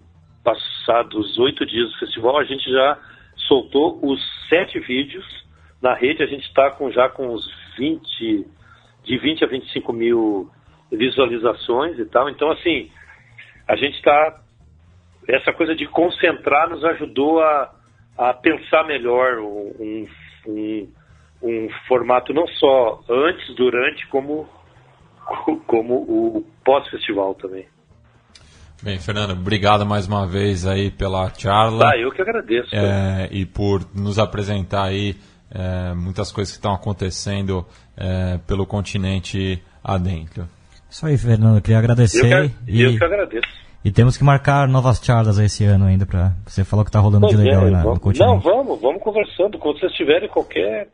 [0.49, 2.97] passados oito dias do festival, a gente já
[3.47, 5.25] soltou os sete vídeos
[5.81, 6.23] na rede.
[6.23, 7.45] A gente está com, já com uns
[7.77, 8.47] 20,
[9.03, 10.49] de 20 a 25 mil
[10.91, 12.29] visualizações e tal.
[12.29, 12.89] Então, assim,
[13.67, 14.41] a gente está.
[15.27, 17.71] Essa coisa de concentrar nos ajudou a,
[18.17, 20.07] a pensar melhor um,
[20.47, 20.91] um,
[21.43, 24.49] um formato não só antes, durante, como,
[25.67, 27.67] como o pós-festival também.
[28.81, 31.89] Bem, Fernando, obrigado mais uma vez aí pela charla.
[31.89, 32.73] Ah, eu que agradeço.
[32.73, 35.17] É, e por nos apresentar aí
[35.51, 37.65] é, muitas coisas que estão acontecendo
[37.97, 40.47] é, pelo continente adentro.
[40.89, 42.31] Isso aí, Fernando, eu queria agradecer.
[42.31, 43.49] Eu que, e, eu que agradeço.
[43.83, 47.27] E temos que marcar novas charlas esse ano ainda para Você falou que está rolando
[47.27, 48.29] pois de legal é, aí na, vamos, no continente.
[48.29, 49.57] Não, vamos, vamos conversando.
[49.59, 50.87] Quando vocês tiverem qualquer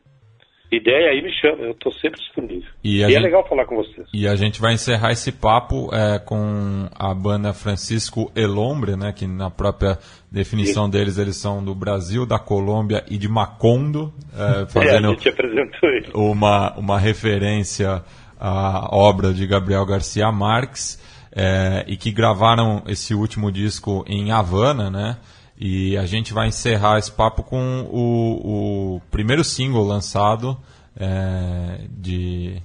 [0.72, 1.62] ideia aí, me chama.
[1.64, 2.68] Eu estou sempre disponível.
[2.82, 4.06] E, E, a é gente- legal falar com vocês.
[4.12, 9.26] E a gente vai encerrar esse papo é, com a banda Francisco Elombre, né, que
[9.26, 9.98] na própria
[10.30, 15.08] definição deles eles são do Brasil, da Colômbia e de Macondo, é, É, a fazendo
[15.10, 16.08] gente apresentou ele.
[16.14, 18.02] uma, uma referência
[18.38, 21.00] à obra de Gabriel Garcia Marques
[21.34, 25.16] é, e que gravaram esse último disco em Havana, né?
[25.58, 30.56] E a gente vai encerrar esse papo com o, o primeiro single lançado
[30.98, 32.60] é, de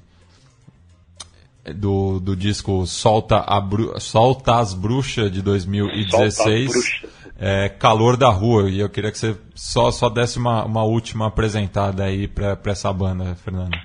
[1.75, 7.09] do, do disco Solta, a Bru- Solta as Bruxas de 2016, Solta as Bruxas.
[7.39, 8.69] é, Calor da Rua.
[8.69, 12.91] E eu queria que você só, só desse uma, uma última apresentada aí para essa
[12.91, 13.77] banda, Fernando.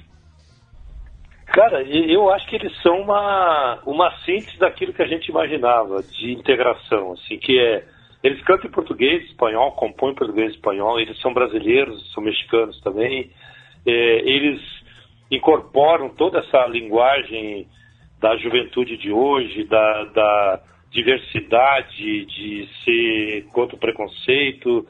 [1.46, 6.32] Cara, eu acho que eles são uma, uma síntese daquilo que a gente imaginava, de
[6.32, 7.84] integração, assim, que é.
[8.22, 12.80] Eles cantam em português, espanhol, compõem em português e espanhol, eles são brasileiros, são mexicanos
[12.80, 13.30] também.
[13.86, 13.90] É,
[14.28, 14.60] eles
[15.30, 17.68] incorporam toda essa linguagem
[18.20, 24.86] da juventude de hoje, da, da diversidade, de ser contra o preconceito,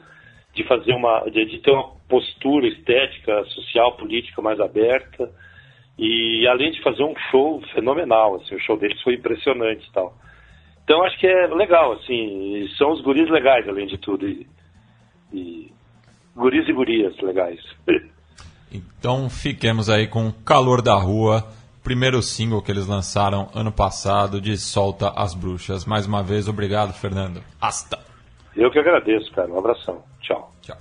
[0.53, 1.29] de fazer uma.
[1.29, 5.29] de, de ter uma postura estética, social, política mais aberta.
[5.99, 10.13] E além de fazer um show fenomenal, assim, o show deles foi impressionante e tal.
[10.87, 14.25] Então acho que é legal, assim, são os guris legais, além de tudo.
[14.25, 14.47] E,
[15.33, 15.73] e
[16.33, 17.59] guris e gurias legais.
[18.69, 21.47] Então fiquemos aí com Calor da Rua,
[21.85, 25.85] primeiro single que eles lançaram ano passado de Solta as Bruxas.
[25.85, 27.41] Mais uma vez, obrigado, Fernando.
[27.61, 27.97] Hasta!
[28.53, 29.49] Eu que agradeço, cara.
[29.49, 30.03] Um abração.
[30.21, 30.51] Tchau.
[30.61, 30.77] Tchau.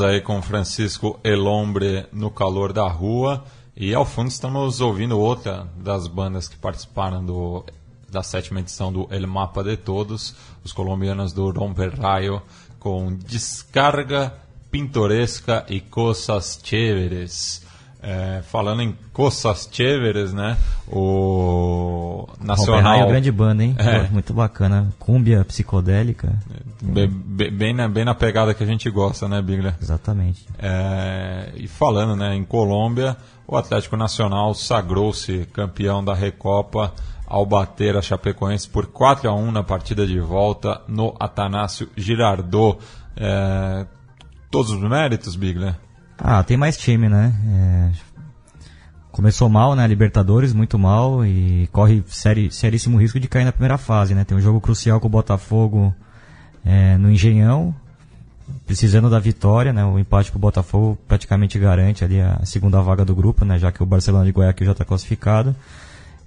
[0.00, 3.44] Aí com Francisco Elombre no calor da rua.
[3.76, 7.64] E ao fundo estamos ouvindo outra das bandas que participaram do,
[8.08, 10.34] da sétima edição do El Mapa de Todos,
[10.64, 12.40] os colombianos do Romper Rayo,
[12.78, 14.32] com Descarga
[14.70, 17.66] Pintoresca e Coisas Chéveres.
[18.02, 20.56] É, falando em Coisas Chéveres, né?
[20.86, 21.99] O
[22.40, 22.82] Nacional.
[22.82, 23.08] Nacional.
[23.08, 23.74] grande banda, hein?
[23.78, 24.08] É.
[24.10, 24.88] Muito bacana.
[24.98, 26.32] Cúmbia psicodélica.
[26.82, 29.74] Be- be- bem, na, bem na pegada que a gente gosta, né, Bigler?
[29.80, 30.46] Exatamente.
[30.58, 36.92] É, e falando né, em Colômbia, o Atlético Nacional sagrou-se campeão da Recopa
[37.26, 42.78] ao bater a Chapecoense por 4 a 1 na partida de volta no Atanásio Girardot.
[43.16, 43.86] É,
[44.50, 45.74] todos os méritos, Bigler?
[46.18, 47.32] Ah, tem mais time, né?
[47.48, 48.09] É,
[49.12, 49.86] Começou mal, né?
[49.86, 54.24] Libertadores, muito mal e corre seri, seríssimo risco de cair na primeira fase, né?
[54.24, 55.94] Tem um jogo crucial com o Botafogo
[56.64, 57.74] é, no Engenhão,
[58.66, 59.84] precisando da vitória, né?
[59.84, 63.58] O empate pro Botafogo praticamente garante ali a segunda vaga do grupo, né?
[63.58, 65.56] Já que o Barcelona de Guayaquil já está classificado.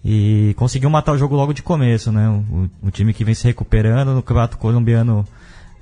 [0.04, 2.28] E conseguiu matar o jogo logo de começo, né?
[2.28, 5.26] O, o time que vem se recuperando no campeonato colombiano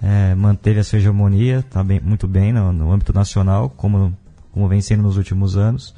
[0.02, 4.16] é, manteve a sua hegemonia, tá bem, muito bem no, no âmbito nacional, como,
[4.52, 5.94] como vem sendo nos últimos anos.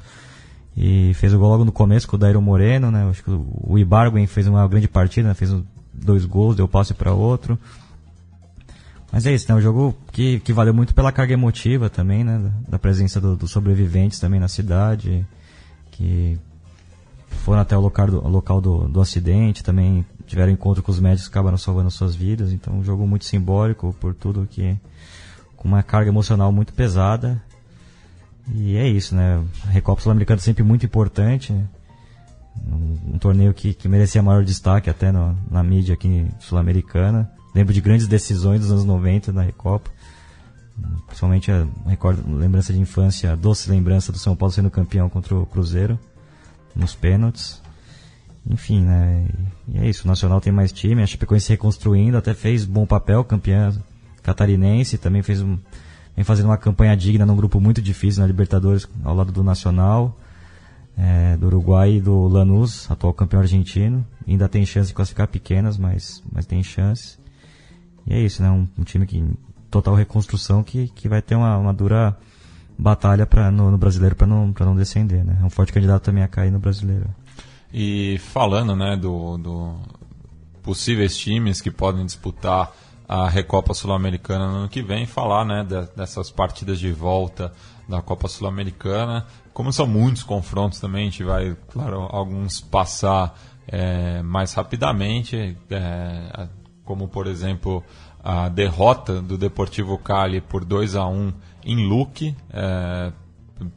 [0.76, 3.08] E fez o gol logo no começo com o Dairo Moreno, né?
[3.08, 5.34] Acho que o, Ibarguen fez uma grande partida, né?
[5.34, 5.54] fez
[5.92, 7.56] dois gols, deu passe para outro.
[9.12, 9.54] Mas é isso, né?
[9.54, 12.50] Um jogo que, que valeu muito pela carga emotiva também, né?
[12.68, 15.24] Da, presença do- dos sobreviventes também na cidade,
[15.92, 16.36] que
[17.28, 21.28] foram até o local do, local do, do acidente, também tiveram encontro com os médicos
[21.28, 22.52] que acabaram salvando suas vidas.
[22.52, 24.76] Então, um jogo muito simbólico por tudo que.
[25.56, 27.40] com uma carga emocional muito pesada.
[28.52, 29.42] E é isso, né?
[29.66, 31.52] A Recopa Sul-Americana é sempre muito importante.
[31.52, 31.64] né?
[32.70, 37.30] Um, um torneio que, que merecia maior destaque até no- na mídia aqui sul-americana.
[37.54, 39.90] Lembro de grandes decisões dos anos 90 na Recopa.
[41.06, 41.66] Principalmente a
[42.28, 45.98] lembrança de infância, a doce lembrança do São Paulo sendo campeão contra o Cruzeiro
[46.74, 47.62] nos pênaltis.
[48.48, 49.26] Enfim, né?
[49.68, 50.04] E é isso.
[50.04, 53.72] O Nacional tem mais time, a Chapecoense se reconstruindo, até fez bom papel, campeã
[54.22, 55.56] catarinense, também fez um,
[56.16, 60.18] vem fazendo uma campanha digna num grupo muito difícil na Libertadores, ao lado do Nacional,
[60.96, 64.06] é, do Uruguai e do Lanús, atual campeão argentino.
[64.26, 67.18] Ainda tem chance de classificar pequenas, mas, mas tem chance.
[68.06, 68.50] E é isso, né?
[68.50, 69.24] Um, um time que
[69.70, 72.16] total reconstrução que, que vai ter uma, uma dura
[72.78, 75.38] batalha pra, no, no brasileiro para não, não descender, né?
[75.40, 77.08] É um forte candidato também a cair no brasileiro.
[77.72, 79.74] E falando né, do, do
[80.62, 82.72] possíveis times que podem disputar
[83.08, 87.52] a Recopa Sul-Americana no ano que vem, falar né, de- dessas partidas de volta
[87.88, 89.26] da Copa Sul-Americana.
[89.52, 96.48] Como são muitos confrontos também, a gente vai, claro, alguns passar eh, mais rapidamente, a-
[96.84, 97.82] como por exemplo
[98.22, 101.32] a derrota do Deportivo Cali por 2 a 1
[101.64, 103.12] em Luque, eh,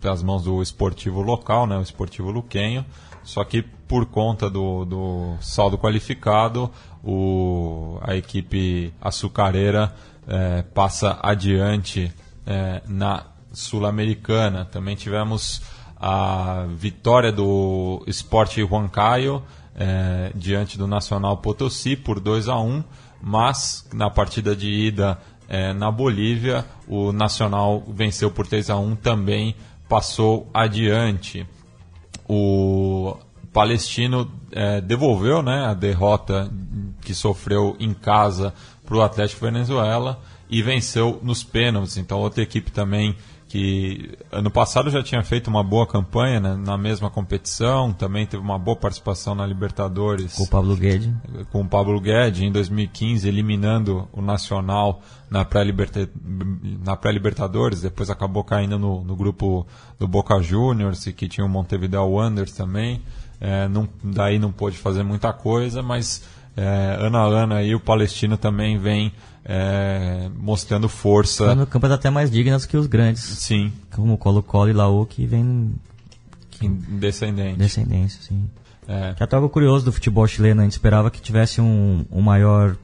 [0.01, 2.85] pelas mãos do esportivo local, né, o esportivo luquenho.
[3.27, 6.71] Só que por conta do, do saldo qualificado,
[7.03, 9.93] o, a equipe açucareira
[10.25, 12.09] eh, passa adiante
[12.45, 14.63] eh, na Sul-Americana.
[14.63, 15.61] Também tivemos
[15.97, 19.43] a vitória do Sport Huancayo
[19.75, 22.81] eh, diante do Nacional Potosí por 2 a 1
[23.21, 25.19] mas na partida de ida
[25.49, 29.53] eh, na Bolívia, o Nacional venceu por 3 a 1 também
[29.89, 31.45] passou adiante.
[32.27, 33.17] O
[33.53, 36.51] Palestino eh, devolveu né, a derrota
[37.01, 38.53] que sofreu em casa
[38.85, 40.19] para o Atlético Venezuela
[40.49, 41.97] e venceu nos pênaltis.
[41.97, 43.15] Então, outra equipe também
[43.47, 48.43] que ano passado já tinha feito uma boa campanha né, na mesma competição, também teve
[48.43, 51.09] uma boa participação na Libertadores Com o Pablo Guedes.
[51.51, 56.09] com o Pablo Guedes em 2015, eliminando o Nacional na pré-liberta-
[56.83, 59.65] na pré-Libertadores, depois acabou caindo no, no grupo
[59.97, 63.01] do Boca Juniors, e que tinha o Montevideo Wanderers também.
[63.39, 66.23] É, não, daí não pôde fazer muita coisa, mas
[66.55, 69.13] é, ano a ano aí o Palestino também vem
[69.47, 71.55] é, mostrando força.
[71.55, 75.25] No campo até mais dignas que os grandes, Sim, como o Colo-Colo e Laú, que
[75.25, 75.73] vem
[76.61, 76.69] em
[76.99, 77.57] descendente.
[77.57, 78.49] descendência, assim.
[78.87, 82.05] É, Que é até algo curioso do futebol chileno, a gente esperava que tivesse um,
[82.11, 82.75] um maior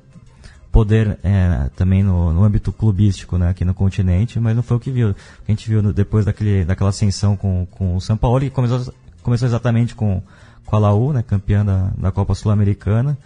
[0.72, 4.80] poder é, também no, no âmbito clubístico né, aqui no continente, mas não foi o
[4.80, 5.14] que viu.
[5.14, 8.50] Que a gente viu no- depois daquele, daquela ascensão com, com o São Paulo, que
[8.50, 10.22] começou, começou exatamente com,
[10.66, 13.18] com a Laú, né, campeã da, da Copa Sul-Americana,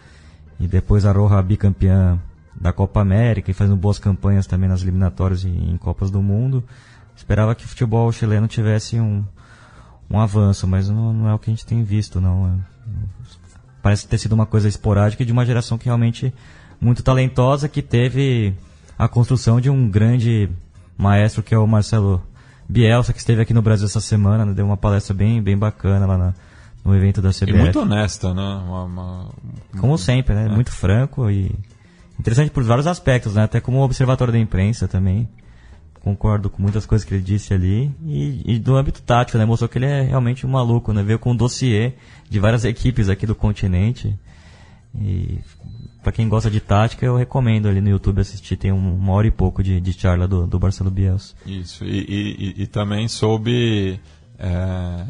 [0.59, 2.19] e depois a Roja bicampeã
[2.59, 6.63] da Copa América, e fazendo boas campanhas também nas eliminatórias e em Copas do Mundo.
[7.15, 9.23] Esperava que o futebol chileno tivesse um,
[10.09, 12.47] um avanço, mas não, não é o que a gente tem visto, não.
[12.47, 12.77] É-
[13.81, 16.33] Parece ter sido uma coisa esporádica e de uma geração que realmente
[16.81, 18.53] muito talentosa, que teve
[18.97, 20.49] a construção de um grande
[20.97, 22.21] maestro que é o Marcelo
[22.67, 26.05] Bielsa, que esteve aqui no Brasil essa semana, né, deu uma palestra bem, bem bacana
[26.05, 26.33] lá na-
[26.83, 27.57] no evento da e CBF.
[27.57, 28.41] muito honesta, né?
[28.67, 29.29] Uma- uma-
[29.79, 30.47] Como sempre, né?
[30.49, 31.51] Muito franco e
[32.19, 33.43] interessante por vários aspectos, né?
[33.43, 35.27] Até como observatório da imprensa também.
[36.01, 37.91] Concordo com muitas coisas que ele disse ali.
[38.05, 39.45] E, e do âmbito tático, né?
[39.45, 41.03] Mostrou que ele é realmente um maluco, né?
[41.03, 41.93] Veio com um dossiê
[42.29, 44.17] de várias equipes aqui do continente.
[44.99, 45.39] E
[46.01, 48.55] pra quem gosta de tática, eu recomendo ali no YouTube assistir.
[48.55, 51.35] Tem um- uma hora e pouco de, de charla do, do Marcelo Bielsa.
[51.45, 51.99] Isso, e,
[52.57, 53.99] e- e- também soube
[54.39, 55.05] é,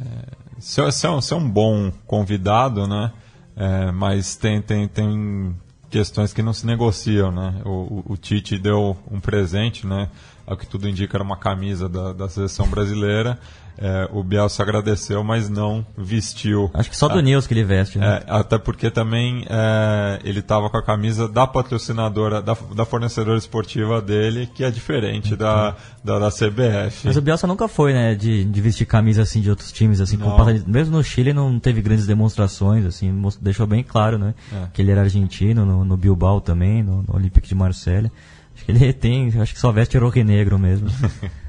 [0.58, 3.12] ser, ser um, ser um bom convidado, né?
[3.56, 5.56] É, mas tem, tem, tem
[5.90, 7.62] questões que não se negociam, né?
[7.66, 10.10] O, o- o Tite deu um presente, né?
[10.46, 13.40] Ao que tudo indica era uma camisa da, da seleção brasileira.
[13.78, 16.70] É, o Bielsa agradeceu, mas não vestiu.
[16.74, 18.24] Acho que só do Nils que ele veste, né?
[18.28, 23.38] É, até porque também é, ele estava com a camisa da patrocinadora, da, da fornecedora
[23.38, 27.06] esportiva dele, que é diferente da, da, da CBF.
[27.06, 30.18] Mas o Bielsa nunca foi, né, de, de vestir camisa assim de outros times, assim,
[30.66, 34.68] mesmo no Chile não teve grandes demonstrações, assim, deixou bem claro, né, É.
[34.74, 38.12] que ele era argentino, no, no Bilbao também, no, no Olympique de Marselha.
[38.56, 40.88] Acho que ele tem, acho que só veste negro mesmo.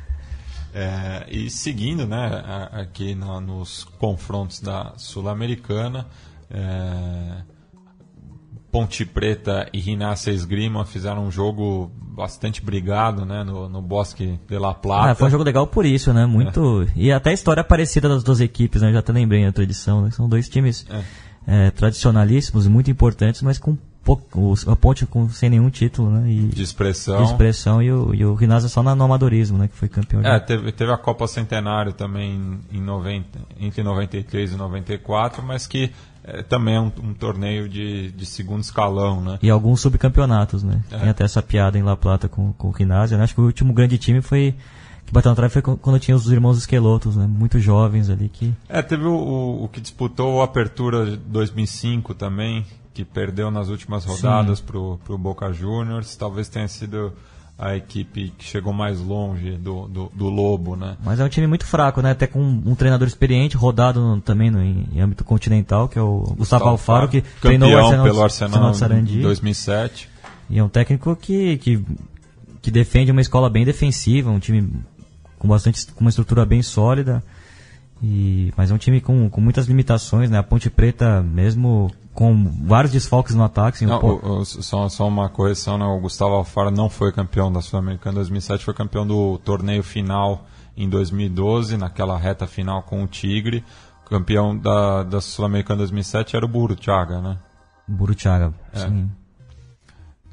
[0.75, 6.07] É, e seguindo né, a- aqui na- nos confrontos da Sul-Americana,
[6.51, 7.43] é,
[8.71, 14.59] Ponte Preta e Rinácia Esgrima fizeram um jogo bastante brigado né, no, no Bosque de
[14.59, 15.11] La Plata.
[15.13, 18.23] Ah, foi um jogo legal por isso, né, muito, e até a história parecida das
[18.23, 20.85] duas equipes, né, eu já até lembrei na outra edição, né, são dois times
[21.47, 23.79] eh, tradicionalíssimos e muito importantes, mas com
[24.17, 27.19] pouco, os- a Ponte com, sem nenhum título, né, e de expressão.
[27.19, 30.23] de expressão, e o, e o Rinasa só na- no amadorismo, né, que foi campeão.
[30.23, 35.67] de- É, teve, teve a Copa Centenário também em 90, entre 93 e 94, mas
[35.67, 35.91] que
[36.25, 39.39] é, também é um, um torneio de, de segundo escalão, né?
[39.43, 40.81] E alguns subcampeonatos, né?
[40.91, 40.99] É.
[40.99, 43.23] Tem até essa piada em La Plata com, com o Rinazzi, né?
[43.25, 44.55] Acho que o último grande time foi
[45.07, 47.27] que bateu na trave foi qu- quando tinha os irmãos Esquelotos, né?
[47.27, 52.13] Muito jovens ali que É, teve o, o, o que disputou a Apertura de 2005
[52.15, 52.67] também,
[52.99, 56.17] que perdeu nas últimas rodadas pro, pro Boca Juniors.
[56.17, 57.13] Talvez tenha sido
[57.57, 60.97] a equipe que chegou mais longe do, do, do Lobo, né?
[61.05, 62.11] Mas é um time muito fraco, né?
[62.11, 65.97] Até com um, um treinador experiente, rodado no- também no, em, em âmbito continental, que
[65.97, 69.19] é o Gustavo Alfaro, que treinou o Arsenal, pelo Arsenal de Sarandi.
[69.19, 70.09] em 2007.
[70.51, 71.85] E é um técnico que, que,
[72.61, 74.73] que defende uma escola bem defensiva, um time
[75.39, 77.23] com bastante com uma estrutura bem sólida.
[78.03, 80.39] E, mas é um time com, com muitas limitações, né?
[80.39, 85.07] A Ponte Preta, mesmo com vários desfalques no ataque, assim, Não, o- o- só, só
[85.07, 85.85] uma correção, né?
[85.85, 90.45] o Gustavo Alfaro não foi campeão da Sul-Americana em 2007, foi campeão do torneio final
[90.77, 93.65] em 2012, naquela reta final com o Tigre.
[94.05, 97.39] O campeão da, da Sul-Americana em 2007 era o Burutiaga, né?
[97.87, 99.09] Burutiaga, sim.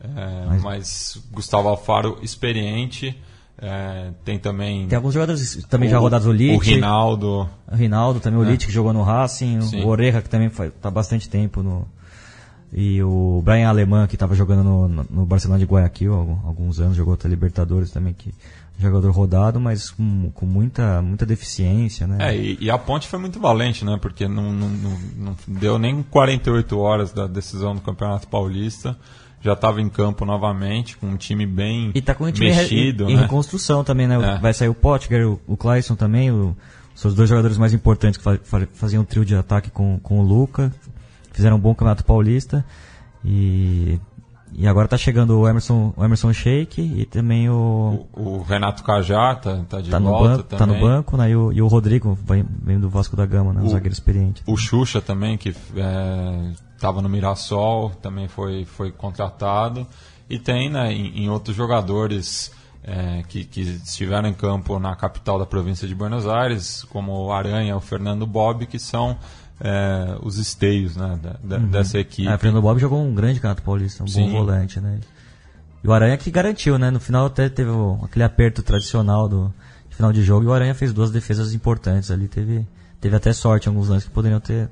[0.01, 1.23] É, Mas- mas...
[1.31, 3.15] Gustavo Alfaro, experiente,
[3.57, 7.75] é, tem também Tem alguns jogadores também o, já rodados, o o Lit, Rinaldo, o
[7.75, 8.57] Rinaldo também, o É.
[8.57, 9.83] Que jogou no Racing, Sim.
[9.83, 11.87] o Oreja que também está tá bastante tempo no...
[12.73, 16.97] E o Brian Alemã que estava jogando no, no- Barcelona de Guayaquil há alguns anos,
[16.97, 18.33] jogou até Libertadores também, que
[18.77, 22.17] jogador rodado, mas com, com muita, muita deficiência, né?
[22.19, 23.97] É, e, e a ponte foi muito valente, né?
[24.01, 28.97] Porque não, não, não, não deu nem 48 horas da decisão do Campeonato Paulista.
[29.45, 33.05] Já estava em campo novamente, com um time bem E tá com o time mexido,
[33.09, 33.21] em, em né?
[33.21, 34.15] reconstrução também, né?
[34.15, 34.39] É.
[34.39, 36.55] Vai sair o Potker, o, o Clayson também, o,
[36.95, 39.99] são os dois jogadores mais importantes que fa- fa- faziam um trio de ataque com,
[39.99, 40.71] com o Luca.
[41.31, 42.65] Fizeram um bom campeonato paulista.
[43.23, 43.99] E,
[44.53, 48.07] E agora tá chegando o Emerson, o Emerson Sheik e também o.
[48.13, 50.59] O, o Renato Cajá tá, tá de Tá volta banco, também.
[50.59, 51.29] tá no banco, né?
[51.31, 53.61] E o, e o Rodrigo vem, vem do Vasco da Gama, né?
[53.61, 54.41] Um O- zagueiro experiente.
[54.47, 55.53] O Xuxa também, que
[56.85, 59.87] estava no Mirassol, também foi, foi contratado.
[60.29, 62.51] E tem né, em, em outros jogadores
[62.83, 67.31] é, que, que estiveram em campo na capital da província de Buenos Aires, como o
[67.33, 69.17] Aranha, o Fernando Bob, que são
[69.59, 72.27] é, os esteios né, da- da- dessa equipe.
[72.27, 74.31] É, o Fernando Bob jogou um grande campeonato paulista, um Sim.
[74.31, 74.99] bom volante, né?
[75.83, 76.91] E o Aranha que garantiu, né?
[76.91, 77.71] No final até teve
[78.03, 79.53] aquele aperto tradicional do
[79.89, 82.27] de final de jogo e o Aranha fez duas defesas importantes ali.
[82.27, 82.67] Teve,
[82.99, 84.67] teve até sorte em alguns lances que poderiam ter,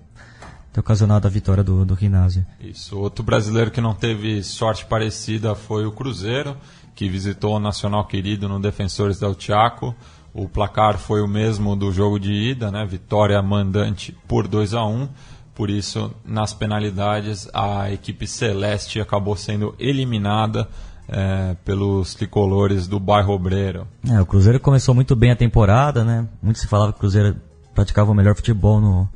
[0.74, 2.43] ter ocasionado a vitória do, do Ginásio.
[2.59, 2.97] Isso.
[2.97, 6.57] Outro brasileiro que não teve sorte parecida foi o Cruzeiro,
[6.95, 9.95] que visitou o Nacional Querido no Defensores del Chaco.
[10.34, 12.84] O placar foi o mesmo do jogo de ida, né?
[12.86, 15.07] Vitória mandante por 2 a 1.
[15.53, 20.67] Por isso, nas penalidades, a equipe celeste acabou sendo eliminada
[21.07, 23.88] eh, pelos tricolores do bairro Obreiro.
[24.09, 26.28] É, o Cruzeiro começou muito bem a temporada, né?
[26.41, 27.36] Muito se falava que o Cruzeiro
[27.76, 29.07] praticava o melhor futebol no,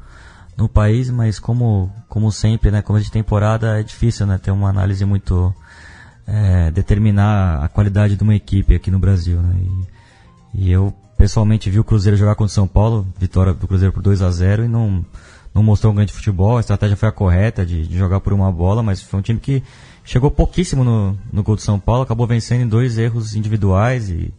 [0.57, 2.81] no país, mas como, como sempre, né?
[2.81, 4.39] Começo de temporada é difícil, né?
[4.39, 5.53] Ter uma análise muito...
[6.25, 9.55] é, determinar a qualidade de uma equipe aqui no Brasil, né?
[10.53, 13.93] E, e eu, pessoalmente, vi o Cruzeiro jogar contra o São Paulo, vitória do Cruzeiro
[13.93, 15.05] por 2 a 0 e não,
[15.53, 18.51] não mostrou um grande futebol, a estratégia foi a correta de, de jogar por uma
[18.51, 19.63] bola, mas foi um time que
[20.03, 24.33] chegou pouquíssimo no, no gol do São Paulo, acabou vencendo em dois erros individuais e...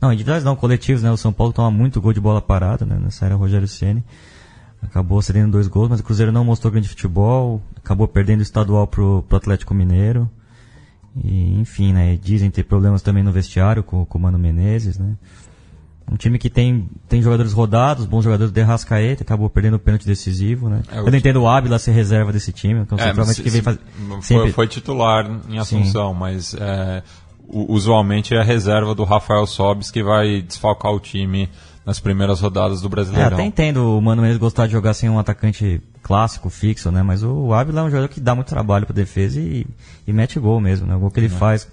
[0.00, 1.12] Não, individuais não, coletivos, né?
[1.12, 2.98] O São Paulo toma muito gol de bola parada, né?
[2.98, 4.02] Nessa era Rogério Ceni
[4.82, 8.86] Acabou cedendo dois gols, mas o Cruzeiro não mostrou grande futebol, acabou perdendo o estadual
[8.86, 10.28] pro, pro Atlético Mineiro.
[11.24, 12.16] E, enfim, né?
[12.22, 15.14] Dizem ter problemas também no vestiário com, com o Mano Menezes, né?
[16.10, 20.06] Um time que tem, tem jogadores rodados, bons jogadores de Rascaeta, acabou perdendo o pênalti
[20.06, 20.82] decisivo, né?
[20.90, 23.42] É, Eu não entendo o Ábila ser reserva desse time, que é um É, se-
[23.42, 23.78] que vem se- fazer.
[24.08, 27.02] foi, sempre- foi titular em Assunção, mas é,
[27.48, 31.48] usualmente é a reserva do Rafael Sobis que vai desfalcar o time
[31.84, 33.36] nas primeiras rodadas do É, Brasileirão.
[33.36, 37.02] até entendo o Mano Menezes gostar de jogar sem um atacante clássico, fixo, né?
[37.02, 39.66] Mas o Ávila é um jogador que dá muito trabalho pra defesa e,
[40.06, 40.94] e mete gol mesmo, né?
[40.94, 41.68] O gol que ele faz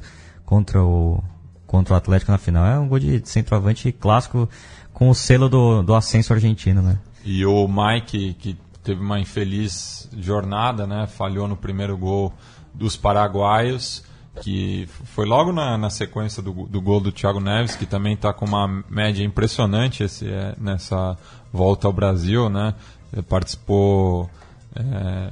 [0.46, 1.24] contra o,
[1.66, 4.50] contra o Atlético na final é um gol de centroavante clássico
[4.94, 6.98] com o selo do, do ascenso argentino, né?
[7.24, 11.06] E o Mike, que teve uma infeliz jornada, né?
[11.08, 12.34] Falhou no primeiro gol
[12.74, 14.04] dos paraguaios,
[14.42, 18.32] que foi logo na, na sequência do, do gol do Thiago Neves, que também está
[18.34, 21.18] com uma média impressionante esse, é, nessa
[21.52, 22.74] volta ao Brasil, né?
[23.14, 24.30] Ele participou
[24.76, 25.32] é,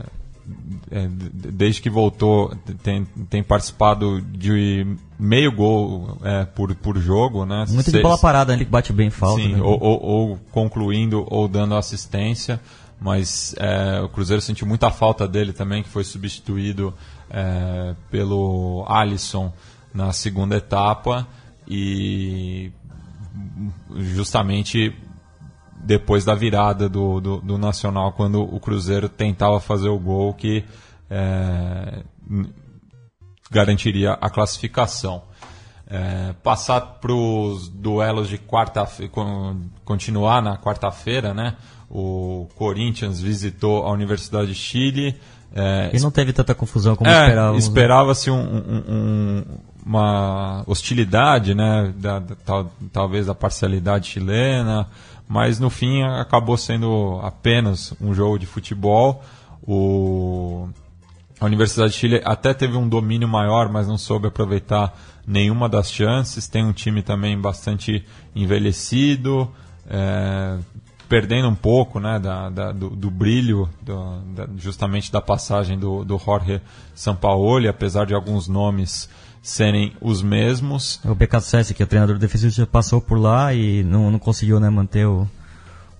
[0.91, 2.53] é, de- desde que voltou
[2.84, 4.86] tem, tem participado de
[5.20, 7.66] meio gol é, por, por jogo, né?
[7.70, 8.58] Muito de bola parada, né?
[8.60, 9.41] ele que bate bem falta.
[9.41, 9.62] Sim, né?
[9.62, 12.60] ou, ou- ou concluindo ou dando assistência,
[12.99, 16.93] mas é, o Cruzeiro sentiu muita falta dele também, que foi substituído
[17.30, 19.52] é, pelo Alisson
[19.94, 21.28] na segunda etapa
[21.68, 22.72] e
[23.96, 24.94] justamente
[25.76, 30.64] depois da virada do, do, do Nacional, quando o Cruzeiro tentava fazer o gol que
[31.10, 32.04] é,
[33.52, 35.24] garantiria a classificação.
[35.88, 39.12] É, passar para os duelos de quarta-feira,
[39.84, 41.56] continuar na quarta-feira, né?
[41.88, 45.20] O Corinthians visitou a Universidade de Chile.
[45.54, 47.64] É, E não teve tanta confusão como é, esperávamos.
[47.64, 47.68] né?
[47.70, 49.43] Esperava-se um- um- um-
[49.86, 51.93] uma hostilidade, né?
[51.98, 54.88] Da, da- tal- talvez da parcialidade chilena,
[55.28, 59.24] mas no fim acabou sendo apenas um jogo de futebol.
[59.68, 60.68] O,
[61.39, 65.91] a Universidade de Chile até teve um domínio maior, mas não soube aproveitar nenhuma das
[65.91, 66.48] chances.
[66.48, 69.50] Tem um time também bastante envelhecido,
[69.89, 70.58] é,
[71.08, 76.03] perdendo um pouco né, da, da- do, do brilho do- da- justamente da passagem do,
[76.03, 76.62] do Jorge
[76.93, 79.10] Sampaoli, apesar de alguns nomes
[79.41, 80.99] serem os mesmos.
[81.06, 84.60] O BKSS, que é o treinador defensivo, já passou por lá e não, não conseguiu
[84.60, 85.28] né, manter o,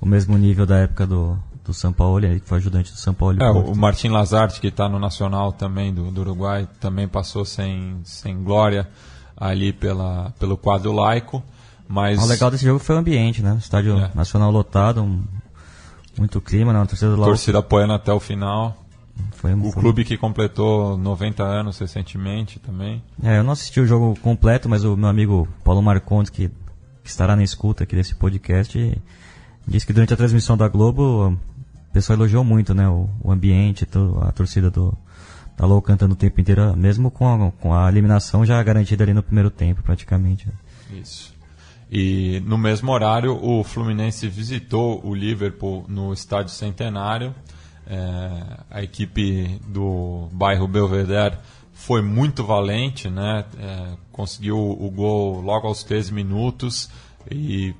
[0.02, 3.42] o mesmo nível da época do, do São Paulo, que foi ajudante do São Paulo.
[3.42, 7.98] É, o Martin Lazarte, que está no Nacional também do, do Uruguai, também passou sem,
[8.04, 8.88] sem glória
[9.38, 11.44] ali pela, pelo quadro laico.
[11.88, 13.56] Mas O legal desse jogo foi o ambiente, né?
[13.60, 14.12] Estádio É.
[14.16, 15.24] nacional lotado, um-
[16.18, 16.82] muito clima, né?
[16.82, 18.82] A torcida Laú torcida apoiando até o final.
[19.32, 23.02] foi O foi- clube que completou 90 anos recentemente também.
[23.24, 26.50] É, eu não assisti o jogo completo, mas o meu amigo Paulo Marcondes, que,
[27.04, 29.02] que estará na escuta aqui desse podcast,
[29.68, 32.90] disse que durante a transmissão da Globo, o pessoal elogiou muito, né?
[32.90, 33.88] O, o ambiente,
[34.22, 34.98] a torcida do
[35.58, 39.14] da Lou cantando o tempo inteiro, mesmo com a, com a eliminação já garantida ali
[39.14, 40.50] no primeiro tempo, praticamente.
[40.92, 41.34] Isso.
[41.92, 47.34] E no mesmo horário, o Fluminense visitou o Liverpool no Estádio Centenário.
[47.88, 51.38] É, a equipe do bairro Belvedere
[51.72, 53.46] foi muito valente, né?
[53.60, 56.90] É, conseguiu o gol logo aos 13 minutos
[57.30, 57.76] e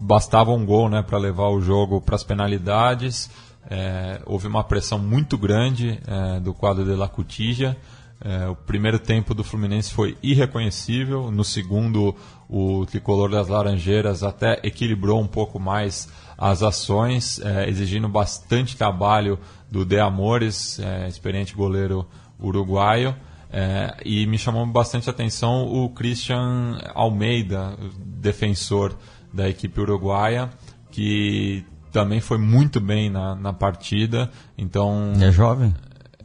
[0.00, 3.30] bastava um gol né, para levar o jogo para as penalidades.
[3.70, 7.76] É, houve uma pressão muito grande é, do quadro de La Cutija.
[8.20, 11.30] É, o primeiro tempo do Fluminense foi irreconhecível.
[11.30, 12.14] No segundo,
[12.48, 19.38] o tricolor das Laranjeiras até equilibrou um pouco mais as ações, é, exigindo bastante trabalho
[19.70, 22.06] do De Amores, é, experiente goleiro
[22.40, 23.14] uruguaio.
[23.50, 28.94] É, e me chamou bastante atenção o Christian Almeida, defensor
[29.32, 30.50] da equipe uruguaia,
[30.90, 34.30] que também foi muito bem na, na partida.
[34.56, 35.74] Então É jovem?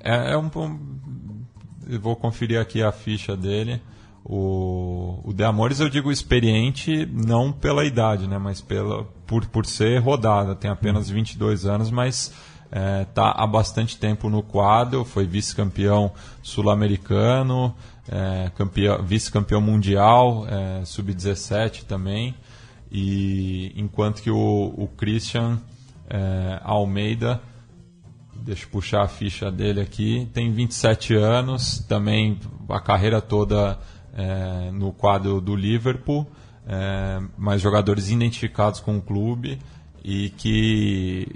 [0.04, 1.44] é, é um, um-
[1.90, 3.82] eu vou conferir aqui a ficha dele.
[4.26, 9.66] O, o De Amores eu digo experiente não pela idade, né, mas pela por, por
[9.66, 10.56] ser rodada.
[10.56, 12.34] Tem apenas 22 anos, mas
[13.08, 15.04] está há bastante tempo no quadro.
[15.04, 16.12] Foi vice-campeão
[16.42, 17.76] sul-americano,
[18.10, 22.34] é, campeão- vice-campeão mundial, é, sub-17 também.
[22.92, 25.60] E enquanto que o, o Christian
[26.10, 27.42] é, Almeida
[28.36, 30.28] Deixa eu puxar a ficha dele aqui.
[30.34, 33.80] Tem 27 anos, também a carreira toda
[34.16, 36.28] é, no quadro do Liverpool,
[36.68, 39.60] é, mas jogadores identificados com o clube
[40.04, 41.28] e que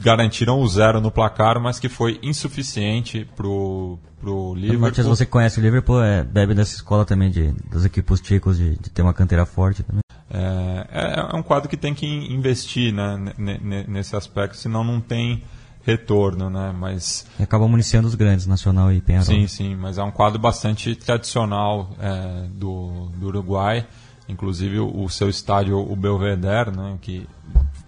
[0.00, 4.80] garantiram o zero no placar, mas que foi insuficiente pro, pro Liverpool.
[4.80, 8.76] Matias, você conhece o Liverpool, é, bebe dessa escola também de, dos equipos ticos de,
[8.78, 10.02] de ter uma canteira forte também.
[10.30, 14.84] É, é- é um quadro que tem que investir né, ne- ne- nesse aspecto, senão
[14.84, 15.42] não tem
[15.88, 16.74] retorno, né?
[16.78, 19.26] Mas E acaba municiando os grandes, Nacional e Penharol.
[19.26, 23.86] Sim, sim, mas é um quadro bastante tradicional é, do, do Uruguai.
[24.28, 27.26] Inclusive o, o seu estádio, o Belvedere, né, que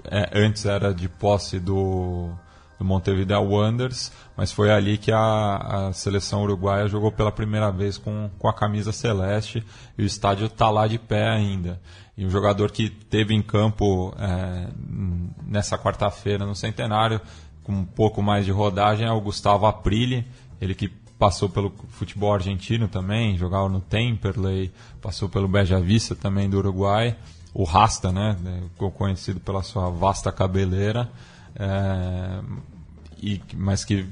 [0.04, 2.30] é, antes era de posse do,
[2.78, 7.98] do Montevideo Wanderers, mas foi ali que a, a seleção uruguaia jogou pela primeira vez
[7.98, 9.62] com, com a camisa celeste
[9.98, 11.78] e o estádio está lá de pé ainda.
[12.16, 14.68] E um jogador que teve em campo é,
[15.46, 17.20] nessa quarta-feira no Centenário,
[17.62, 20.26] com um pouco mais de rodagem, é o Gustavo Aprile,
[20.60, 20.88] ele que
[21.18, 27.16] passou pelo futebol argentino também, jogava no Temperley, passou pelo Beja Vista também do Uruguai,
[27.52, 28.62] o Rasta, né, né,
[28.94, 31.10] conhecido pela sua vasta cabeleira,
[31.54, 32.40] é,
[33.22, 34.06] e, mas que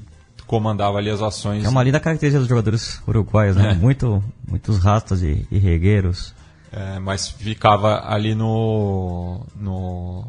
[0.45, 1.63] comandava ali as ações.
[1.63, 3.71] É uma linda característica dos jogadores uruguaios, né?
[3.71, 3.73] É.
[3.75, 6.33] Muito, muitos rastas e, e regueiros.
[6.71, 10.25] É, mas ficava ali no, no,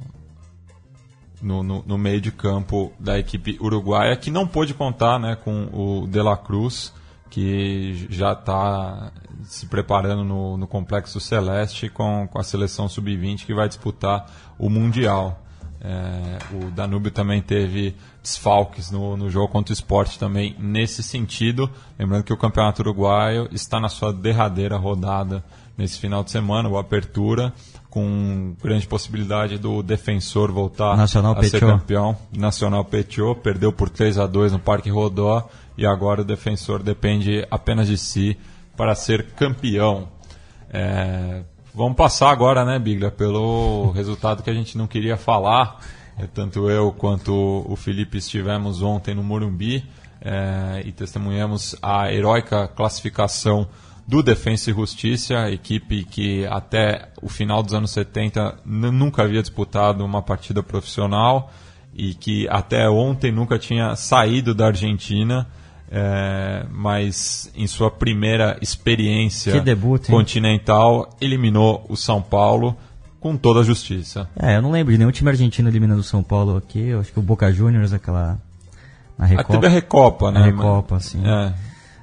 [1.42, 5.68] no, no- no meio de campo da equipe uruguaia, que não pôde contar né, com
[5.72, 6.92] o De La Cruz,
[7.30, 9.12] que já está
[9.44, 14.26] se preparando no, no Complexo Celeste com, com a seleção sub-20 que vai disputar
[14.58, 15.40] o Mundial.
[15.82, 21.70] É, o Danúbio também teve desfalques no, no jogo contra o esporte também nesse sentido.
[21.98, 25.42] Lembrando que o Campeonato Uruguaio está na sua derradeira rodada
[25.80, 27.52] nesse final de semana, o Apertura,
[27.88, 32.16] com grande possibilidade do defensor voltar Nacional a ser campeão.
[32.30, 37.46] Nacional Petiot perdeu por 3 a 2 no Parque Rodó e agora o defensor depende
[37.50, 38.36] apenas de si
[38.76, 40.08] para ser campeão.
[40.70, 41.42] É,
[41.74, 45.80] vamos passar agora, né, Biglia, pelo resultado que a gente não queria falar.
[46.18, 49.82] É, tanto eu quanto o Felipe estivemos ontem no Morumbi
[50.20, 53.66] é, e testemunhamos a heróica classificação
[54.10, 59.40] do Defensa e Justiça, equipe que até o final dos anos 70 n- nunca havia
[59.40, 61.50] disputado uma partida profissional
[61.94, 65.46] e que até ontem nunca tinha saído da Argentina,
[65.90, 72.76] é, mas em sua primeira experiência debut, continental eliminou o São Paulo
[73.20, 74.28] com toda a justiça.
[74.36, 76.78] É, eu não lembro de nenhum time argentino eliminando o São Paulo aqui.
[76.80, 78.38] Eu acho que o Boca Juniors, aquela.
[79.18, 79.52] Na Ah, Recopa.
[79.52, 80.40] teve a Recopa, né?
[80.40, 81.20] A Recopa, sim.
[81.24, 81.52] É.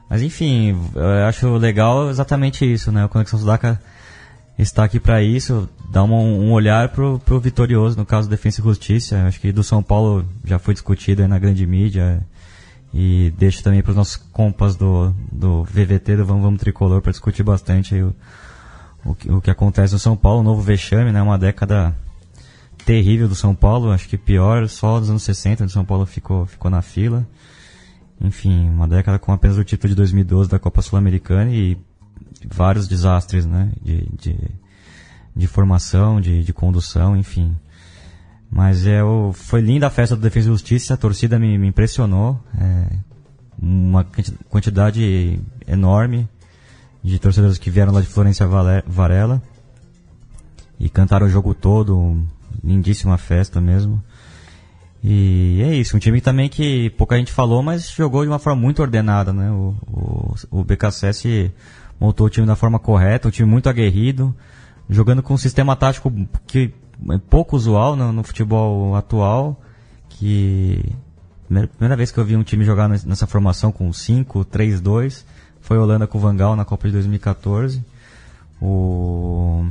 [0.10, 3.06] Mas enfim, eu acho legal exatamente isso, né?
[3.06, 3.80] O Conexão Sudaca
[4.58, 9.24] está aqui para isso, dar um olhar pro, pro vitorioso, no caso Defensa e Justiça.
[9.28, 12.26] Acho que do São Paulo já foi discutido na grande mídia.
[12.94, 17.12] E deixo também para os nossos compas do, do VVT, do Vamos Vamos Tricolor, para
[17.12, 18.16] discutir bastante o,
[19.06, 20.40] o, que, o que acontece no São Paulo.
[20.40, 21.22] O novo vexame, né?
[21.22, 21.94] Uma década
[22.86, 26.46] terrível do São Paulo, acho que pior só dos anos 60, onde São Paulo ficou,
[26.46, 27.28] ficou na fila.
[28.20, 31.78] Enfim, uma década com apenas o título de 2012 da Copa Sul-Americana e
[32.50, 33.72] vários desastres, né?
[33.82, 34.38] De, de,
[35.36, 37.56] de formação, de, de condução, enfim.
[38.50, 41.68] Mas é, o, foi linda a festa do Defesa e Justiça, a torcida me, me
[41.68, 42.42] impressionou.
[42.60, 42.88] É,
[43.60, 46.28] uma quanti- quantidade enorme
[47.04, 48.48] de torcedores que vieram lá de Florença
[48.86, 49.42] Varela
[50.80, 52.24] e cantaram o jogo todo,
[52.64, 54.02] lindíssima festa mesmo.
[55.04, 58.60] E é isso, um time também que pouca gente falou, mas jogou de uma forma
[58.62, 59.52] muito ordenada, né?
[59.52, 61.52] O, o, o BKSS
[62.00, 64.36] montou o time da forma correta, um time muito aguerrido,
[64.90, 66.12] jogando com um sistema tático
[66.46, 66.74] que
[67.12, 69.62] é pouco usual no, no futebol atual,
[70.10, 70.84] que
[71.48, 75.24] primeira, vez que eu vi um time jogar nes- nessa formação com 5-3-2
[75.62, 77.84] foi a Holanda com o Van Gaal na Copa de 2014.
[78.62, 79.66] O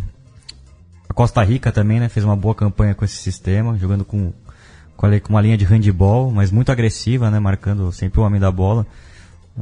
[1.09, 4.33] a Costa Rica também, né, fez uma boa campanha com esse sistema, jogando com
[4.97, 8.87] com uma linha de handball, mas muito agressiva, né, marcando sempre o homem da bola.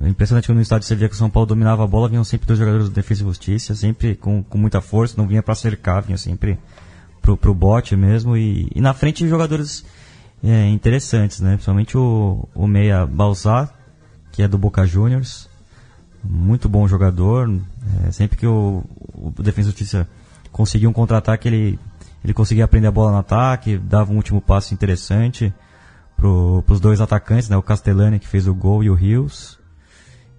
[0.02, 2.46] Impressionante que no estádio você via que o São Paulo dominava a bola, vinham sempre
[2.46, 6.02] dois jogadores do Defesa e Justiça, sempre com, com muita força, não vinha para cercar,
[6.02, 6.58] vinha sempre
[7.22, 8.36] pro, pro bote mesmo.
[8.36, 9.84] E, e na frente jogadores
[10.42, 11.52] é, interessantes, né?
[11.52, 13.72] Principalmente o, o Meia Balzar,
[14.32, 15.48] que é do Boca Juniors.
[16.22, 17.48] Muito bom jogador.
[18.06, 18.82] é, sempre que o,
[19.14, 20.08] o Defesa e Justiça
[20.50, 21.78] conseguia um contra-ataque, ele,
[22.24, 25.52] ele conseguia aprender a bola no ataque, dava um último passo interessante
[26.16, 27.56] pro, pros dois atacantes, né?
[27.56, 29.58] O Castellani que fez o gol e o Rios.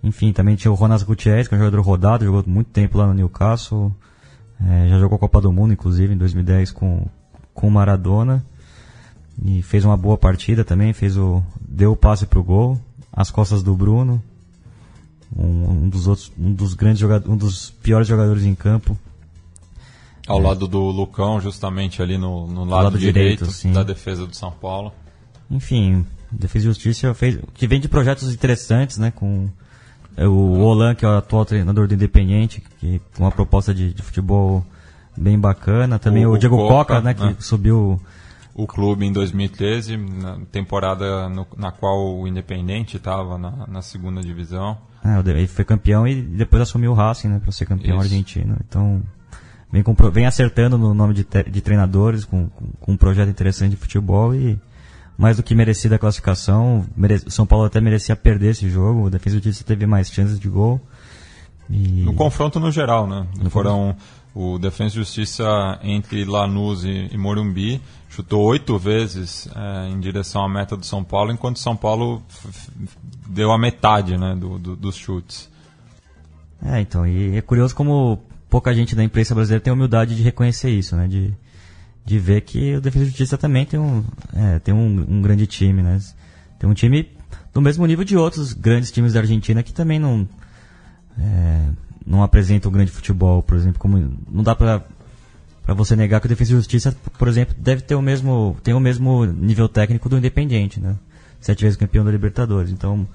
[0.03, 3.05] Enfim, também tinha o Ronas Gutierrez, que é um jogador rodado, jogou muito tempo lá
[3.05, 3.95] no Newcastle.
[4.59, 7.07] É, já jogou Copa do Mundo, inclusive, em 2010 com,
[7.53, 8.43] com o Maradona.
[9.43, 11.43] E fez uma boa partida também, fez o.
[11.59, 12.79] deu o passe pro gol,
[13.11, 14.23] às costas do Bruno.
[15.35, 16.31] Um, um dos outros.
[16.37, 17.31] um dos grandes jogadores.
[17.31, 18.97] um dos piores jogadores em campo.
[20.27, 24.35] Ao lado do Lucão, justamente ali no, no lado, lado direito, direito, da defesa do
[24.35, 24.91] São Paulo.
[25.51, 29.11] Enfim, Defesa e Justiça fez, que vem de projetos interessantes, né?
[29.11, 29.47] Com
[30.17, 33.93] é, o Olan, que é o atual treinador do Independente, que com uma proposta de,
[33.93, 34.65] de futebol
[35.15, 35.99] bem bacana.
[35.99, 37.13] Também O- o, Diego Coca, Coca, né?
[37.13, 37.35] Que né?
[37.39, 38.01] subiu.
[38.57, 44.21] O clube em 2013, na temporada no- na qual o Independente estava na, na segunda
[44.21, 44.77] divisão.
[45.03, 47.39] É, ele foi campeão e depois assumiu o Racing, né?
[47.43, 48.05] Pra ser campeão Isso.
[48.05, 48.57] argentino.
[48.67, 49.03] Então,
[49.71, 53.29] vem, com vem acertando no nome de, te- de treinadores, com, com, com um projeto
[53.29, 54.59] interessante de futebol e
[55.17, 56.85] mais do que merecida a classificação.
[56.95, 59.03] Mere, o São Paulo até merecia perder esse jogo.
[59.05, 60.79] O Defesa e Justiça teve mais chances de gol.
[61.69, 62.03] E...
[62.03, 63.25] No confronto no geral, né?
[63.49, 63.95] Foram
[64.35, 70.43] o Defensa e Justiça entre Lanús e, e Morumbi chutou oito vezes eh, em direção
[70.43, 72.21] à meta do São Paulo, enquanto São Paulo
[73.27, 75.49] deu a metade né, do- do- dos chutes.
[76.63, 80.69] É, então, e é curioso como pouca gente da imprensa brasileira tem humildade de reconhecer
[80.69, 81.07] isso, né?
[81.07, 81.33] De,
[82.05, 84.03] de ver que o Defesa e Justiça também tem um,
[84.35, 85.99] é, tem um, um grande time, né?
[86.59, 87.09] Tem um time
[87.53, 90.27] do mesmo nível de outros grandes times da Argentina que também não,
[91.17, 91.69] é,
[92.05, 94.83] não apresentam grande futebol, por exemplo, como não dá pra,
[95.63, 98.73] pra você negar que o Defesa e Justiça, por exemplo, deve ter o mesmo, tem
[98.73, 100.95] o mesmo nível técnico do Independente, né?
[101.39, 103.07] Sete vezes campeão da Libertadores, então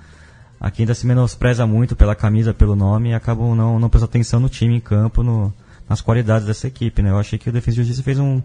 [0.60, 4.38] aqui ainda se menospreza muito pela camisa, pelo nome e acabam não, não prestando atenção
[4.38, 5.52] no time em campo, no,
[5.88, 7.10] nas qualidades dessa equipe, né?
[7.10, 8.42] Eu achei que o Defesa e Justiça fez um,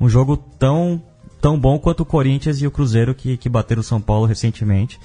[0.00, 1.02] um jogo tão,
[1.40, 4.98] tão bom quanto o Corinthians e o Cruzeiro que, que bateram o São Paulo recentemente.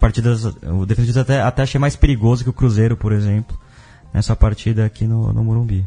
[0.00, 3.56] Partidas, o Defesa e Justiça até, até achei mais perigoso que o Cruzeiro, por exemplo,
[4.12, 5.86] nessa partida aqui no, no Morumbi.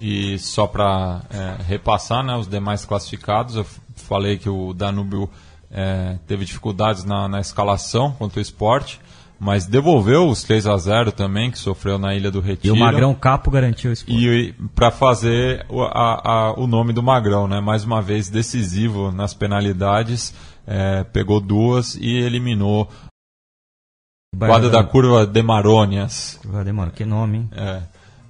[0.00, 1.22] E só para
[1.66, 5.30] repassar né, os demais classificados, eu falei que o Danúbio
[5.70, 9.00] eh, teve dificuldades na, na escalação contra o esporte,
[9.38, 12.74] mas devolveu os 3 a 0 também, que sofreu na Ilha do E Retiro.
[12.74, 14.04] o Magrão Capo garantiu isso.
[14.08, 17.60] E para fazer o, a- a- o nome do Magrão, né?
[17.60, 20.32] Mais uma vez decisivo nas penalidades,
[20.66, 22.88] eh, pegou duas e eliminou
[24.38, 26.40] quadro da curva de Marônias.
[26.64, 27.50] Demora, que nome, hein?
[27.52, 27.82] É,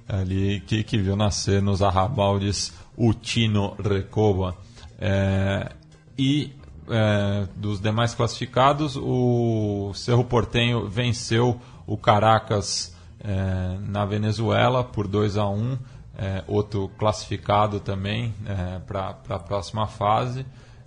[0.07, 4.55] ali que, que viu nascer nos arrabaldes o Tino Recoba.
[4.99, 5.71] É,
[6.17, 6.51] e
[6.89, 15.37] é, dos demais classificados, o Cerro Portenho venceu o Caracas é, na Venezuela por 2
[15.37, 15.77] a 1
[16.17, 18.33] é, outro classificado também
[18.87, 20.45] para a próxima fase.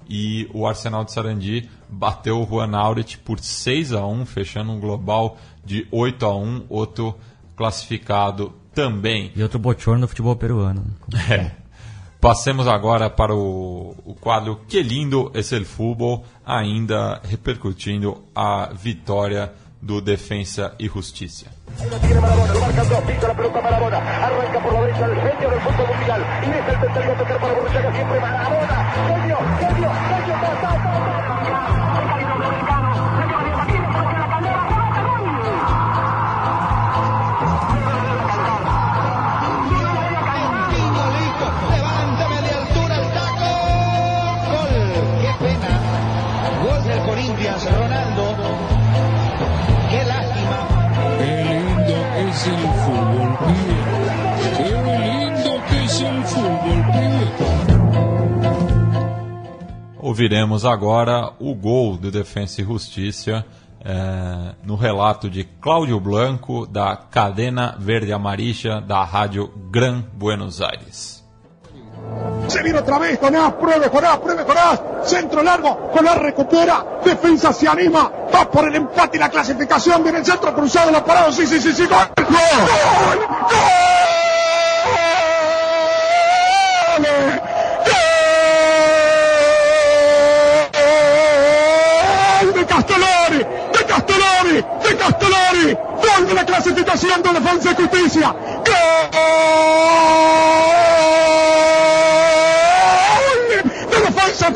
[0.08, 4.80] E o Arsenal de Sarandi bateu o Juan Aurit por 6 a 1 fechando um
[4.80, 7.14] global de 8 a 1 outro
[7.54, 9.32] classificado também.
[9.36, 10.84] E outro bochorno no futebol peruano.
[11.30, 11.67] É.
[12.20, 20.00] Passemos agora para o, quadro Que lindo es el fútbol, ainda repercutindo a vitória do
[20.00, 21.46] Defensa e Justiça.
[52.48, 52.68] Lindo
[55.68, 55.78] que
[60.00, 63.44] ouviremos agora o gol do Defensa e Justiça
[63.84, 71.24] é, no relato de Cláudio Blanco, da Cadena Verde Amarilla, da Rádio Gran Buenos Aires.
[72.48, 74.80] Se viene otra vez, Jonás, pruebe, Jonás, pruebe, Jonás.
[75.04, 76.84] Centro largo, Jonás recupera.
[77.04, 78.10] Defensa se anima.
[78.34, 80.02] Va por el empate y la clasificación.
[80.02, 81.30] Viene el centro cruzado, la parada.
[81.30, 81.86] Sí, sí, sí, sí.
[81.86, 82.08] ¡Gol!
[82.16, 82.26] ¡Gol!
[82.26, 83.18] ¡Gol!
[92.42, 92.54] ¡Gol!
[92.54, 93.38] ¡De Castellari!
[93.38, 94.64] ¡De Castellari!
[94.88, 95.74] ¡De Castellari!
[95.74, 98.28] ¡Gol de la clasificación de Defensa y Justicia!
[98.32, 98.64] ¡Gol!
[103.90, 104.52] De Defensa y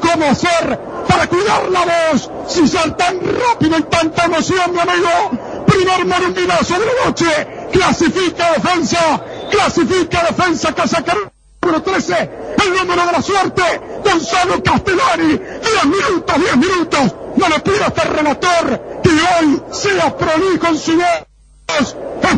[0.00, 2.30] ¿cómo hacer para cuidar la voz?
[2.48, 5.64] Si son tan rápido y tanta emoción, mi amigo.
[5.66, 7.68] Primer marunguinazo de la noche.
[7.72, 9.22] Clasifica Defensa.
[9.50, 12.30] Clasifica Defensa Casacar número 13,
[12.62, 13.62] el número de la suerte,
[14.04, 20.16] Gonzalo Castellani, 10 minutos, 10 minutos, no le pido a este relator que hoy sea
[20.16, 20.92] prolijo en su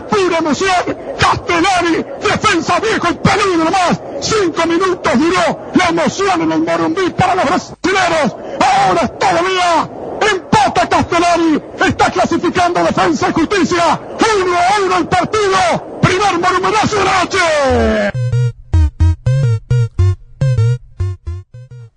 [0.09, 6.63] pura emoción, Castellani, defensa viejo y peludo nomás, 5 minutos duró la emoción en el
[6.63, 9.91] Morumbí para los brasileños, ahora es todavía
[10.33, 14.01] empata Castellani, está clasificando defensa y justicia,
[14.41, 18.13] 1 a 1 el partido, primer morumbenazo de la.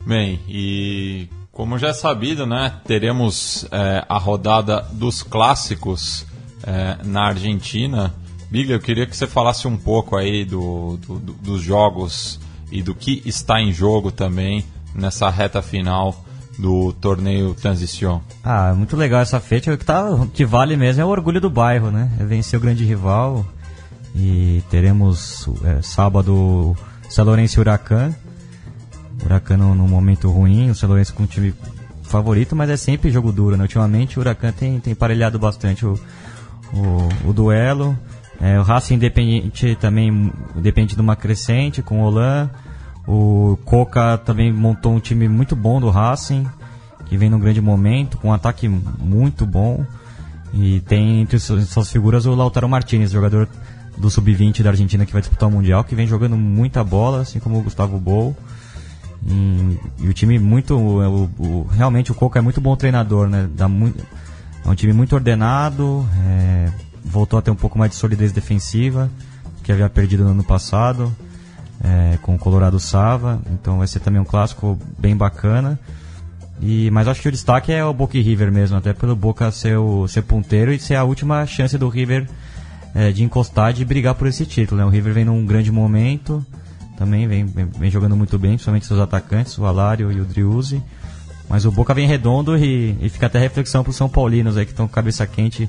[0.05, 6.25] Bem, e como já é sabido, né, teremos é, a rodada dos clássicos
[6.63, 8.13] é, na Argentina.
[8.51, 12.39] Biglia, eu queria que você falasse um pouco aí do, do- do- dos jogos
[12.71, 16.25] e do que está em jogo também nessa reta final
[16.57, 18.19] do torneio Transition.
[18.43, 19.73] Ah, muito legal essa feita.
[19.73, 20.03] O que, tá,
[20.33, 22.11] que vale mesmo é o orgulho do bairro, né?
[22.19, 23.45] É vencer o grande rival.
[24.15, 26.75] E teremos é, sábado
[27.07, 28.13] São Lourenço e Huracan.
[29.23, 31.53] Huracan num momento ruim, o São Lourenço com o time
[32.03, 33.63] favorito, mas é sempre jogo duro, né?
[33.63, 35.99] Ultimamente o Huracan tem, tem parelhado bastante o,
[36.73, 37.97] o, o duelo.
[38.41, 42.49] É, o Racing Independente também depende de uma crescente com o Olan.
[43.07, 46.45] O Coca também montou um time muito bom do Racing,
[47.07, 49.83] que vem num grande momento, com um ataque muito bom.
[50.53, 53.47] E tem entre suas figuras o Lautaro Martinez, jogador
[53.97, 57.39] do Sub-20 da Argentina que vai disputar o Mundial, que vem jogando muita bola, assim
[57.39, 58.35] como o Gustavo Bol.
[59.27, 60.75] E, e o time muito.
[60.77, 63.49] o- o- realmente o Coca é muito bom treinador, né?
[63.53, 64.01] Dá muito,
[64.65, 66.69] é um time muito ordenado, é,
[67.03, 69.09] voltou a ter um pouco mais de solidez defensiva,
[69.63, 71.15] que havia perdido no ano passado,
[71.83, 73.41] é, com o Colorado Sava.
[73.51, 75.79] Então vai ser também um clássico bem bacana.
[76.61, 79.49] E, mas acho que o destaque é o Boca e River mesmo, até pelo Boca
[79.51, 82.27] ser, o, ser ponteiro e ser a última chance do River
[82.93, 84.81] é, de encostar, de brigar por esse título.
[84.81, 84.85] Né?
[84.85, 86.45] O River vem num grande momento,
[86.97, 90.83] também vem, vem, vem jogando muito bem, principalmente seus atacantes, o Alário e o Driuzzi.
[91.49, 94.65] Mas o Boca vem redondo e, e fica até reflexão para os São Paulinos aí
[94.65, 95.67] que estão com cabeça quente.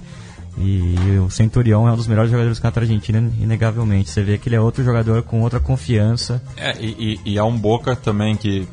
[0.58, 4.10] E, o Centurião é um dos melhores jogadores do campeonato argentino, inegavelmente.
[4.10, 6.42] Você vê que ele é outro jogador com outra confiança.
[6.56, 8.68] É, e, e, e há um Boca também que,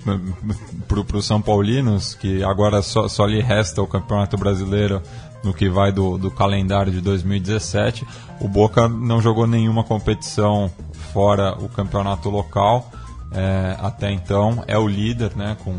[0.88, 5.02] para os São Paulinos, que agora só, só lhe resta o Campeonato Brasileiro
[5.44, 8.06] no que vai do, do calendário de 2017.
[8.42, 10.70] O Boca não jogou nenhuma competição
[11.14, 12.92] fora o campeonato local
[13.32, 14.64] é, até então.
[14.68, 15.74] É o líder, né, com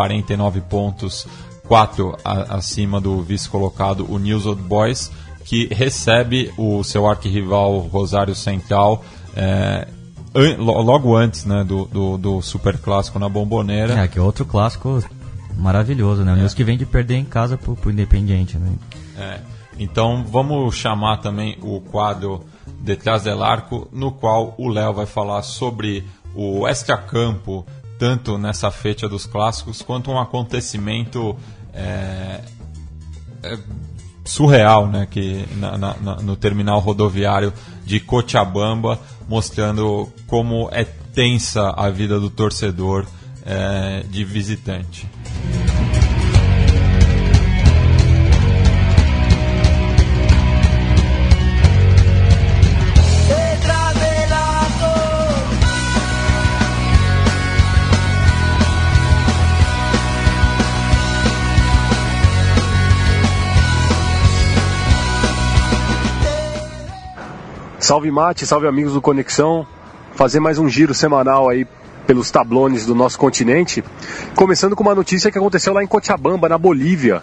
[0.00, 1.26] 49 pontos,
[1.66, 5.10] 4 a- acima do vice-colocado, o News Old Boys,
[5.42, 9.02] que recebe o seu arquirrival Rosário Central
[9.34, 9.88] é,
[10.34, 13.94] an- lo- logo antes né, do, do, do Super Clássico na Bomboneira.
[14.00, 15.02] É, que é outro clássico
[15.56, 16.34] maravilhoso, né?
[16.34, 18.72] O News que vem de perder em casa pro, pro Independiente, né?
[19.16, 19.38] É,
[19.78, 22.44] então vamos chamar também o quadro
[22.80, 27.64] Detrás del Arco, no qual o Léo vai falar sobre o extracampo,
[27.98, 31.36] tanto nessa fecha dos clássicos, quanto um acontecimento
[31.72, 32.40] é,
[33.42, 33.58] é,
[34.24, 37.52] surreal, né, que na- na- no terminal rodoviário
[37.84, 43.06] de Cochabamba, mostrando como é tensa a vida do torcedor
[43.44, 45.08] é, de visitante.
[67.86, 69.64] Salve Mate, salve amigos do Conexão.
[70.16, 71.64] Fazer mais um giro semanal aí
[72.04, 73.84] pelos tablones do nosso continente,
[74.34, 77.22] começando com uma notícia que aconteceu lá em Cochabamba, na Bolívia,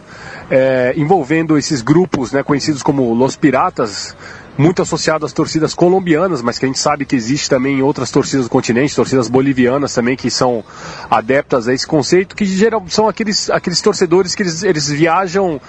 [0.49, 4.15] é, envolvendo esses grupos né, conhecidos como Los Piratas,
[4.57, 8.09] muito associado às torcidas colombianas, mas que a gente sabe que existe também em outras
[8.09, 10.63] torcidas do continente, torcidas bolivianas também que são
[11.11, 15.59] adeptas a esse conceito, que geral são aqueles, aqueles torcedores que eles, eles viajam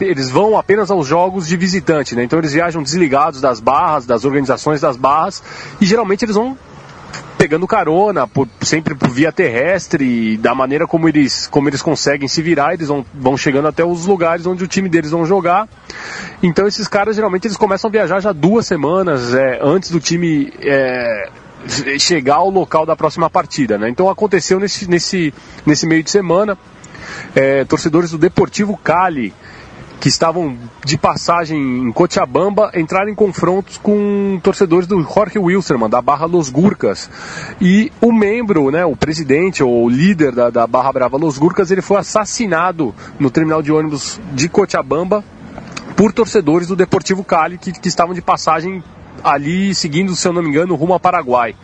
[0.00, 2.24] eles vão apenas aos jogos de visitante, né?
[2.24, 5.42] Então eles viajam desligados das barras, das organizações das barras,
[5.80, 6.56] e geralmente eles vão
[7.36, 12.40] pegando carona, por, sempre por via terrestre, da maneira como eles, como eles conseguem se
[12.40, 15.68] virar, eles vão, vão chegando até os lugares onde o time deles vão jogar.
[16.42, 20.52] Então esses caras geralmente eles começam a viajar já duas semanas é, antes do time
[20.60, 21.30] é,
[21.98, 23.76] chegar ao local da próxima partida.
[23.76, 23.90] Né?
[23.90, 25.32] Então aconteceu nesse, nesse,
[25.64, 26.56] nesse meio de semana.
[27.34, 29.32] é, torcedores do Deportivo Cali
[30.00, 36.02] que estavam de passagem em Cochabamba entraram em confrontos com torcedores do Jorge Wilstermann, da
[36.02, 37.10] Barra Los Gurkas.
[37.60, 41.82] E o membro, né, o presidente ou líder da, da Barra Brava Los Gurkas, ele
[41.82, 45.24] foi assassinado no terminal de ônibus de Cochabamba
[45.96, 48.84] por torcedores do Deportivo Cali que, que estavam de passagem
[49.24, 51.56] ali seguindo, se eu não me engano, rumo ao Paraguai.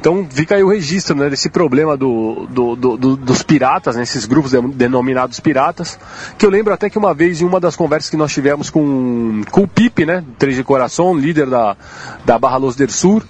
[0.00, 4.02] Então fica aí o registro né, desse problema do, do- do- do- dos piratas, né,
[4.02, 5.98] esses grupos de- denominados piratas,
[6.38, 9.42] que eu lembro até que uma vez em uma das conversas que nós tivemos com,
[9.50, 11.76] com o Pipe, né, Três de Coração, líder da,
[12.24, 13.22] da Barra Los del Sur,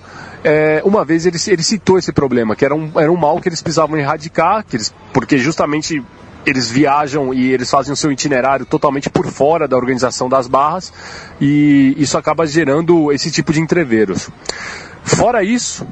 [0.44, 3.48] é, uma vez ele, ele citou esse problema, que era um, era um mal que
[3.48, 6.00] eles precisavam erradicar, que eles, porque justamente
[6.46, 10.92] eles viajam e eles fazem o seu itinerário totalmente por fora da organização das barras
[11.40, 14.30] e isso acaba gerando esse tipo de entreveros.
[15.02, 15.86] Fora isso,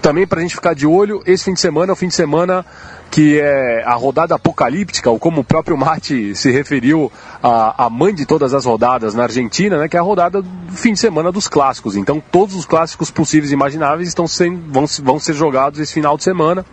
[0.00, 2.14] também para a gente ficar de olho, esse fim de semana é o fim de
[2.14, 2.64] semana
[3.10, 7.10] que é a rodada apocalíptica, ou como o próprio Mate se referiu,
[7.42, 10.72] a, a mãe de todas as rodadas na Argentina, né, que é a rodada do
[10.72, 11.96] fim de semana dos clássicos.
[11.96, 16.16] Então todos os clássicos possíveis e imagináveis estão sendo, vão, vão ser jogados esse final
[16.16, 16.64] de semana.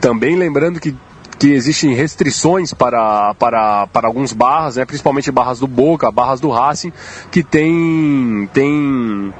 [0.00, 0.94] Também lembrando que
[1.38, 6.50] que existem restrições para, para, para alguns barras, né, principalmente barras do Boca, barras do
[6.50, 6.92] Racing,
[7.30, 9.34] que tem, tem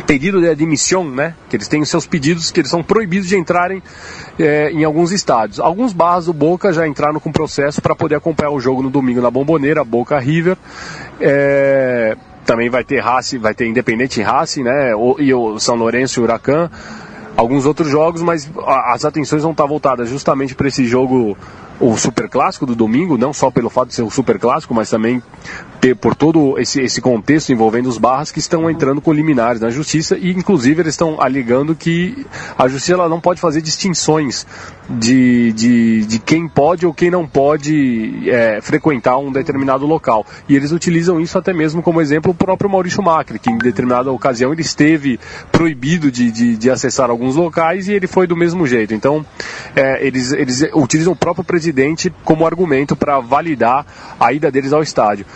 [0.00, 1.34] pedido de admissão, né?
[1.48, 3.82] Que eles têm os seus pedidos que eles são proibidos de entrarem
[4.38, 5.60] eh, em alguns estádios.
[5.60, 9.20] Alguns barras do Boca já entraram com processo para poder acompanhar o jogo no domingo
[9.20, 10.56] na Bomboneira, Boca River.
[11.20, 14.94] Eh, também vai ter Racing, vai ter Independente Racing, né?
[14.94, 16.70] O- e o São Lourenço e Huracan.
[17.36, 18.50] Alguns outros jogos, mas
[18.86, 21.38] as atenções vão estar voltadas justamente para esse jogo,
[21.80, 24.90] o super clássico do domingo, não só pelo fato de ser o super clássico, mas
[24.90, 25.22] também
[25.80, 29.70] pe- por todo esse, esse contexto envolvendo os barras que estão entrando com liminares na
[29.70, 32.26] justiça e inclusive eles estão alegando que
[32.58, 34.46] a justiça ela não pode fazer distinções
[34.90, 40.26] de, de, de quem pode ou quem não pode é, frequentar um determinado local.
[40.48, 44.12] E eles utilizam isso até mesmo como exemplo o próprio Maurício Macri, que em determinada
[44.12, 45.18] ocasião ele esteve
[45.50, 48.92] proibido de, de, de acessar alguns locais e ele foi do mesmo jeito.
[48.92, 49.24] Então
[49.74, 51.69] é, eles, eles utilizam o próprio presidente
[52.24, 53.86] como argumento para validar
[54.18, 55.26] a ida deles ao estádio.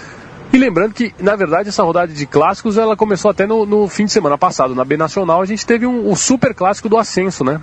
[0.53, 4.05] E lembrando que, na verdade, essa rodada de clássicos ela começou até no, no fim
[4.05, 4.73] de semana passado.
[4.73, 7.61] Na B Nacional a gente teve um, o super clássico do Ascenso, né?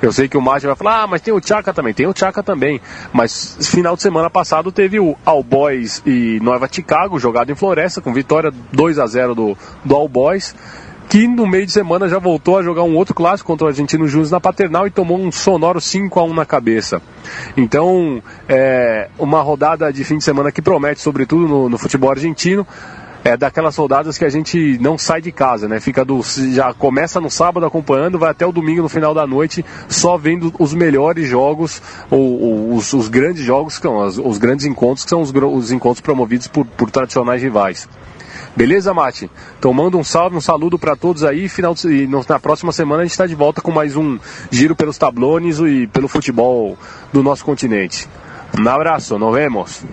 [0.00, 2.12] Eu sei que o Márcio vai falar, ah, mas tem o Tchaka também, tem o
[2.14, 2.80] Tchaka também.
[3.12, 8.00] Mas final de semana passado teve o All Boys e Nova Chicago, jogado em Floresta,
[8.00, 10.54] com vitória 2 a 0 do, do All Boys,
[11.12, 14.08] que no meio de semana já voltou a jogar um outro clássico contra o Argentino
[14.08, 17.02] Júnior na Paternal e tomou um sonoro 5 a 1 na cabeça.
[17.54, 22.66] Então, é uma rodada de fim de semana que promete, sobretudo no, no futebol argentino,
[23.22, 25.80] é daquelas rodadas que a gente não sai de casa, né?
[25.80, 29.62] Fica do já começa no sábado acompanhando, vai até o domingo no final da noite,
[29.90, 34.38] só vendo os melhores jogos ou, ou os, os grandes jogos, que são os, os
[34.38, 37.86] grandes encontros, que são os, os encontros promovidos por, por tradicionais rivais.
[38.54, 39.30] Beleza, Mate?
[39.58, 41.48] Então manda um salve, um saludo para todos aí.
[41.48, 44.18] Final de- e na próxima semana a gente está de volta com mais um
[44.50, 46.76] giro pelos tablones e pelo futebol
[47.12, 48.06] do nosso continente.
[48.58, 49.84] Um abraço, nos vemos.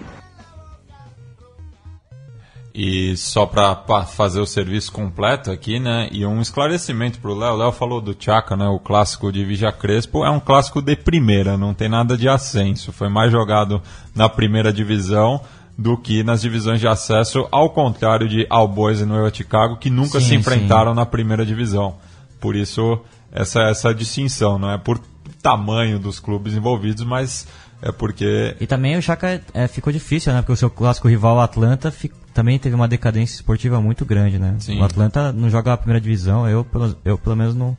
[2.81, 6.07] E só para fazer o serviço completo aqui, né?
[6.11, 7.55] E um esclarecimento para o Léo.
[7.55, 8.67] Léo falou do Tchaka, né?
[8.67, 12.91] O clássico de Vija Crespo é um clássico de primeira, não tem nada de ascenso.
[12.93, 13.81] Foi mais jogado
[14.15, 15.41] na primeira divisão
[15.79, 19.89] do que nas divisões de acesso, ao contrário de All Boys e Nova Chicago, que
[19.89, 20.35] nunca Sim, se sim.
[20.35, 21.95] enfrentaram na primeira divisão.
[22.37, 22.99] Por isso,
[23.31, 24.99] essa, essa distinção, não é por
[25.41, 27.47] tamanho dos clubes envolvidos, mas
[27.81, 30.41] é porque E também o Chaka é, ficou difícil, né?
[30.41, 31.93] Porque o seu clássico rival, o Atlanta,
[32.33, 34.57] também teve uma decadência esportiva muito grande, né?
[34.59, 34.81] Sim.
[34.81, 37.77] O Atlanta não joga a primeira divisão, eu pelo, eu, pelo menos não,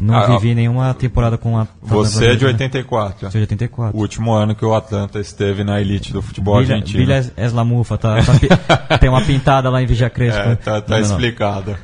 [0.00, 2.50] não Ah, vivi nenhuma temporada com a você é de né?
[2.52, 3.20] 84.
[3.20, 3.96] Sou de 84.
[3.96, 6.98] O último ano que o Atlanta esteve na elite do futebol Bilha, argentino.
[7.04, 8.16] Bilha Eslamufa, tá,
[8.88, 10.40] tá tem uma pintada lá em Vija Crespo.
[10.40, 11.14] É, tá, tá Não, não, não.
[11.16, 11.76] explicado.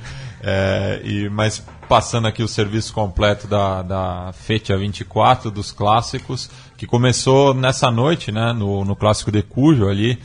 [0.43, 6.87] É, e, mas passando aqui o serviço completo da, da FETIA 24 dos clássicos, que
[6.87, 10.19] começou nessa noite, né, no, no clássico de Cujo ali,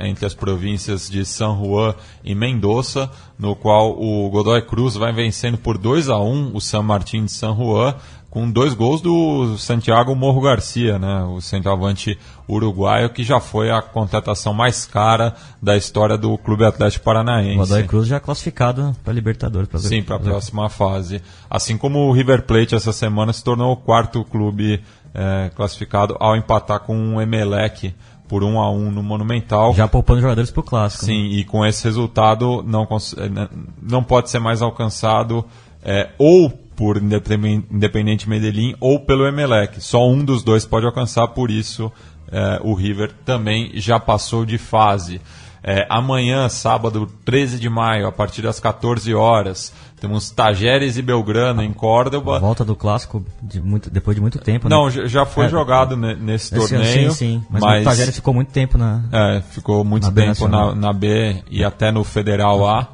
[0.00, 1.94] entre as províncias de San Juan
[2.24, 6.82] e Mendoza, no qual o Godoy Cruz vai vencendo por 2 a 1 o San
[6.82, 7.94] Martín de San Juan,
[8.30, 12.16] com dois gols do Santiago Morro Garcia, né, o centroavante
[12.48, 17.56] uruguaio, que já foi a contratação mais cara da história do Clube Atlético Paranaense.
[17.56, 19.68] Godoy Cruz já classificado para Libertadores.
[19.68, 21.20] Pra Sim, para a próxima fase.
[21.48, 24.80] Assim como o River Plate essa semana se tornou o quarto clube
[25.12, 27.92] eh, classificado ao empatar com o Emelec
[28.30, 29.74] por 1 a 1 no Monumental.
[29.74, 31.04] Já poupando jogadores para o clássico.
[31.04, 33.48] Sim, e com esse resultado não, eh,
[33.82, 35.44] não pode ser mais alcançado
[35.82, 39.82] eh, ou por Independente Medellín ou pelo Emelec.
[39.82, 41.90] Só um dos dois pode alcançar, por isso
[42.30, 45.20] eh, o River também já passou de fase.
[45.62, 51.62] Eh, amanhã, sábado 13 de maio, a partir das 14 horas, temos Tajeres e Belgrano
[51.62, 52.38] em Córdoba.
[52.38, 54.68] Volta do clássico de muito, depois de muito tempo.
[54.68, 54.74] né?
[54.74, 57.10] Não, já já foi É, jogado ne- nesse torneio.
[57.12, 57.44] Sim, sim.
[57.50, 59.02] Mas, mas o Tajeres ficou muito tempo na.
[59.12, 62.88] é, ficou muito Na tempo na, na B e até no Federal A.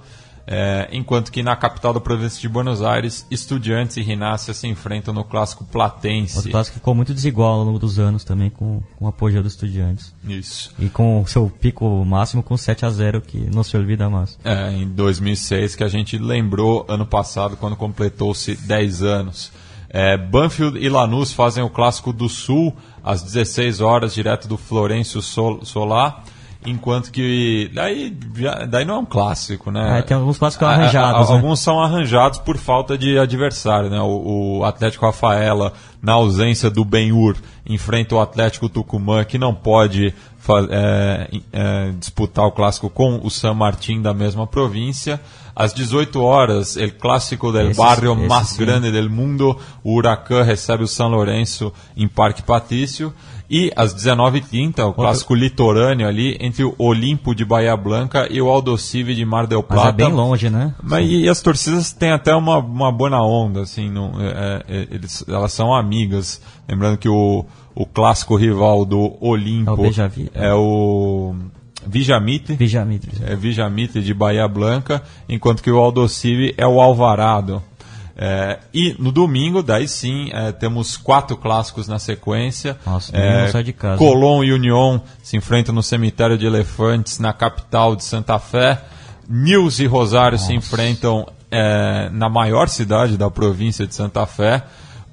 [0.47, 5.13] É, enquanto que na capital da província de Buenos Aires, Estudiantes e Rinácia se enfrentam
[5.13, 6.37] no clássico platense.
[6.37, 9.55] Outro clássico ficou muito desigual ao longo dos anos também com, com o apogeu dos
[9.55, 10.15] estudiantes.
[10.25, 10.73] Isso.
[10.79, 14.39] E com o seu pico máximo com 7 a 0 que não se olvida mais.
[14.45, 19.51] É, em 2006, que a gente lembrou ano passado, quando completou-se 10 anos.
[19.89, 25.23] É, Banfield e Lanús fazem o Clássico do Sul às 16 horas, direto do Florencio
[25.23, 26.25] Sol, Solar.
[26.65, 27.71] Enquanto que.
[27.75, 29.99] Daí, já- daí não é um clássico, né?
[29.99, 31.37] É, tem alguns clássicos A- a- arranjados, a- né?
[31.39, 34.01] Alguns são arranjados por falta de adversário, né?
[34.01, 40.13] O, o Atlético Rafaela, na ausência do Benhur, enfrenta o Atlético Tucumã, que não pode
[40.71, 45.21] é, é, disputar o clássico com o San Martín da mesma província.
[45.57, 48.59] Às 18 horas, el clássico del Esse- barrio esse más sim.
[48.59, 53.13] grande del mundo, o Huracan recebe o São Lourenço em Parque Patrício.
[53.49, 58.49] E às 19h30, o clássico litorâneo ali, entre o Olimpo de Bahia Blanca e o
[58.49, 59.89] Aldocive de Mar del Mas Plata.
[59.89, 60.75] é bem longe, né?
[60.83, 64.89] Mas e, e as torcidas têm até uma, uma boa onda, assim, não, é, é,
[64.91, 66.41] eles, elas são amigas.
[66.69, 67.45] Lembrando que o,
[67.75, 69.77] o clássico rival do Olimpo
[70.35, 71.35] É o
[71.85, 73.13] é Vijamite, Vijamitre.
[73.25, 77.63] é Vijamite de Bahia Blanca, enquanto que o Aldocive é o Alvarado.
[78.19, 82.79] É, e no domingo, daí sim, é, temos quatro clássicos na sequência.
[82.87, 83.99] Nossa, não sai de casa.
[83.99, 88.83] Colón e Union se enfrentam no cemitério de elefantes na capital de Santa Fé.
[89.29, 94.63] Nils e Rosário se enfrentam é, na maior cidade da província de Santa Fé.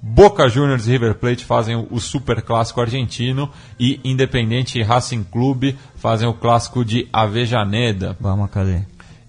[0.01, 3.49] Boca Juniors e River Plate fazem o, o super clássico argentino
[3.79, 8.15] e Independente e Racing Clube fazem o clássico de Avejaneda.
[8.19, 8.81] Vamos, cadê?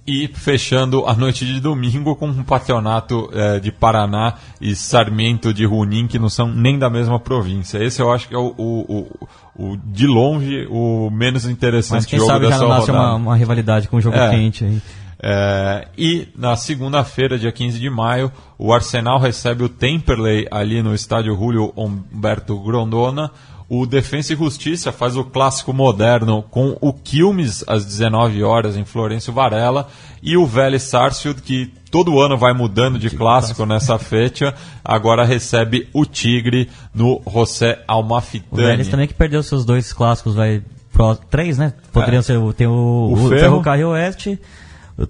[0.06, 5.62] E fechando a noite de domingo com um patronato eh, de Paraná e Sarmiento de
[5.62, 7.78] Junín, que não são nem da mesma província.
[7.82, 9.28] Esse eu acho que é o, o- o-
[9.72, 13.06] o, de longe o menos interessante Mas quem jogo sabe já dessa não nasce rodada.
[13.08, 14.28] uma, uma rivalidade com o jogo É.
[14.30, 14.82] quente aí.
[15.26, 20.94] É, e na segunda-feira, dia 15 de maio, o Arsenal recebe o Temperley ali no
[20.94, 23.30] estádio Julio Humberto Grondona.
[23.68, 28.84] O Defensa e Justiça faz o clássico moderno com o Quilmes às 19 horas em
[28.84, 29.88] Florencio Varela.
[30.22, 34.54] E o Vélez Sarsfield, que todo ano vai mudando de clássico nessa fecha,
[34.84, 38.62] agora recebe o Tigre no José O Almafitani.
[38.62, 40.62] Vélez também que perdeu seus dois clássicos, vai.
[40.92, 41.72] Pro, três, né?
[41.92, 42.22] Poderiam É.
[42.22, 42.38] ser.
[42.38, 43.40] o- Tem o, O o, Ferro.
[43.40, 44.38] Ferrocarril Oeste, o-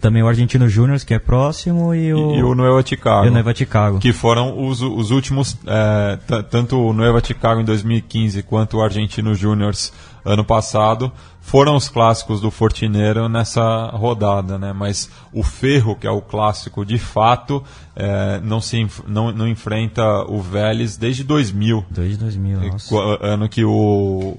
[0.01, 2.35] também o Argentino Júnior, que é próximo, e o.
[2.37, 3.27] E o Nueva Chicago.
[3.27, 3.99] e o Nova Chicago.
[3.99, 6.19] que foram os, os últimos, é,
[6.51, 9.93] tanto o Nueva Chicago em 2015 quanto o Argentino Júniors
[10.25, 14.73] ano passado, foram os clássicos do Fortineiro nessa rodada, né?
[14.73, 17.63] Mas o Ferro, que é o clássico de fato,
[17.95, 22.89] é, não, se, não, não enfrenta o Vélez desde 2000, 2 de 2000, nossa.
[22.89, 24.39] qu- ano que o,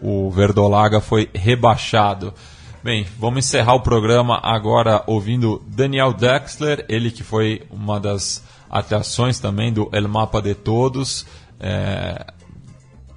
[0.00, 2.32] o Verdolaga foi rebaixado.
[2.84, 9.40] Bem, vamos encerrar o programa agora ouvindo Daniel Dexler, ele que foi uma das atrações
[9.40, 11.24] também do El Mapa de Todos,
[11.58, 12.26] é,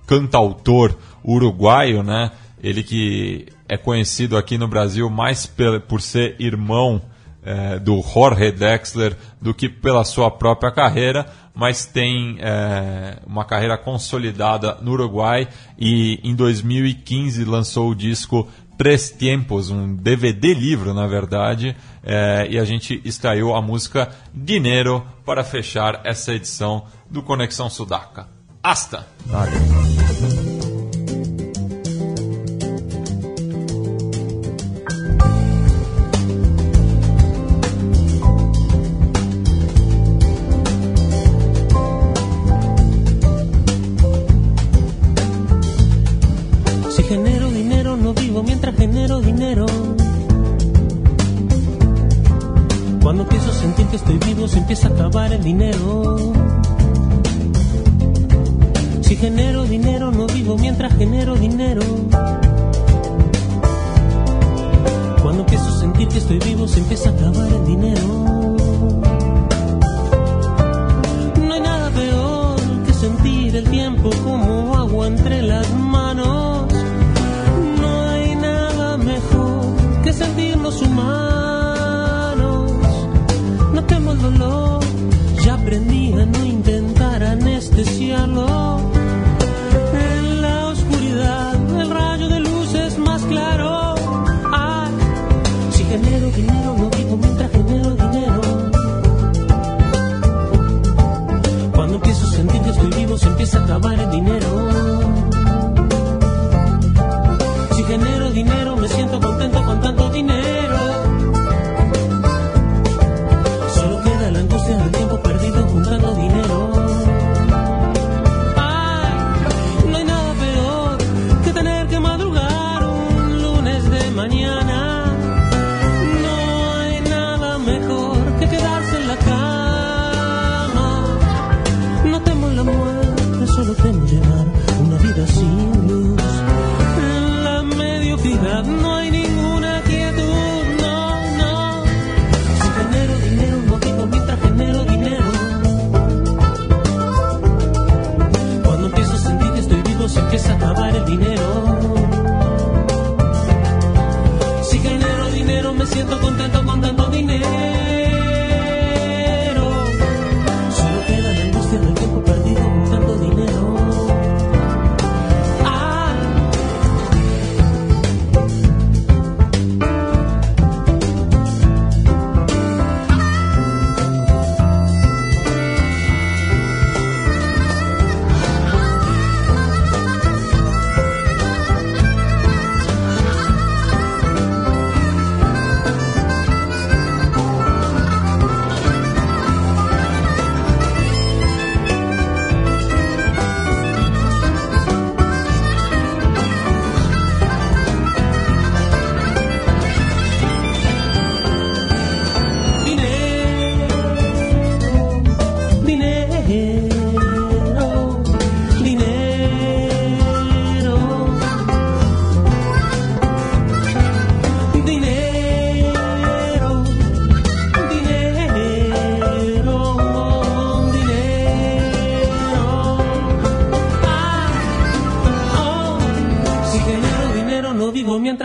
[0.08, 2.32] cantautor uruguaio, né?
[2.64, 5.46] Ele que é conhecido aqui no Brasil mais
[5.90, 7.02] por ser irmão
[7.44, 13.78] é, do Jorge Dexler do que pela sua própria carreira, mas tem é, uma carreira
[13.78, 15.46] consolidada no Uruguai
[15.78, 22.60] e em 2015 lançou o disco Três Tempos, um DVD livro, na verdade, é, e
[22.60, 28.28] a gente extraiu a música Dinheiro para fechar essa edição do Conexão Sudaca.
[28.62, 29.08] Hasta!
[29.26, 30.57] Valeu.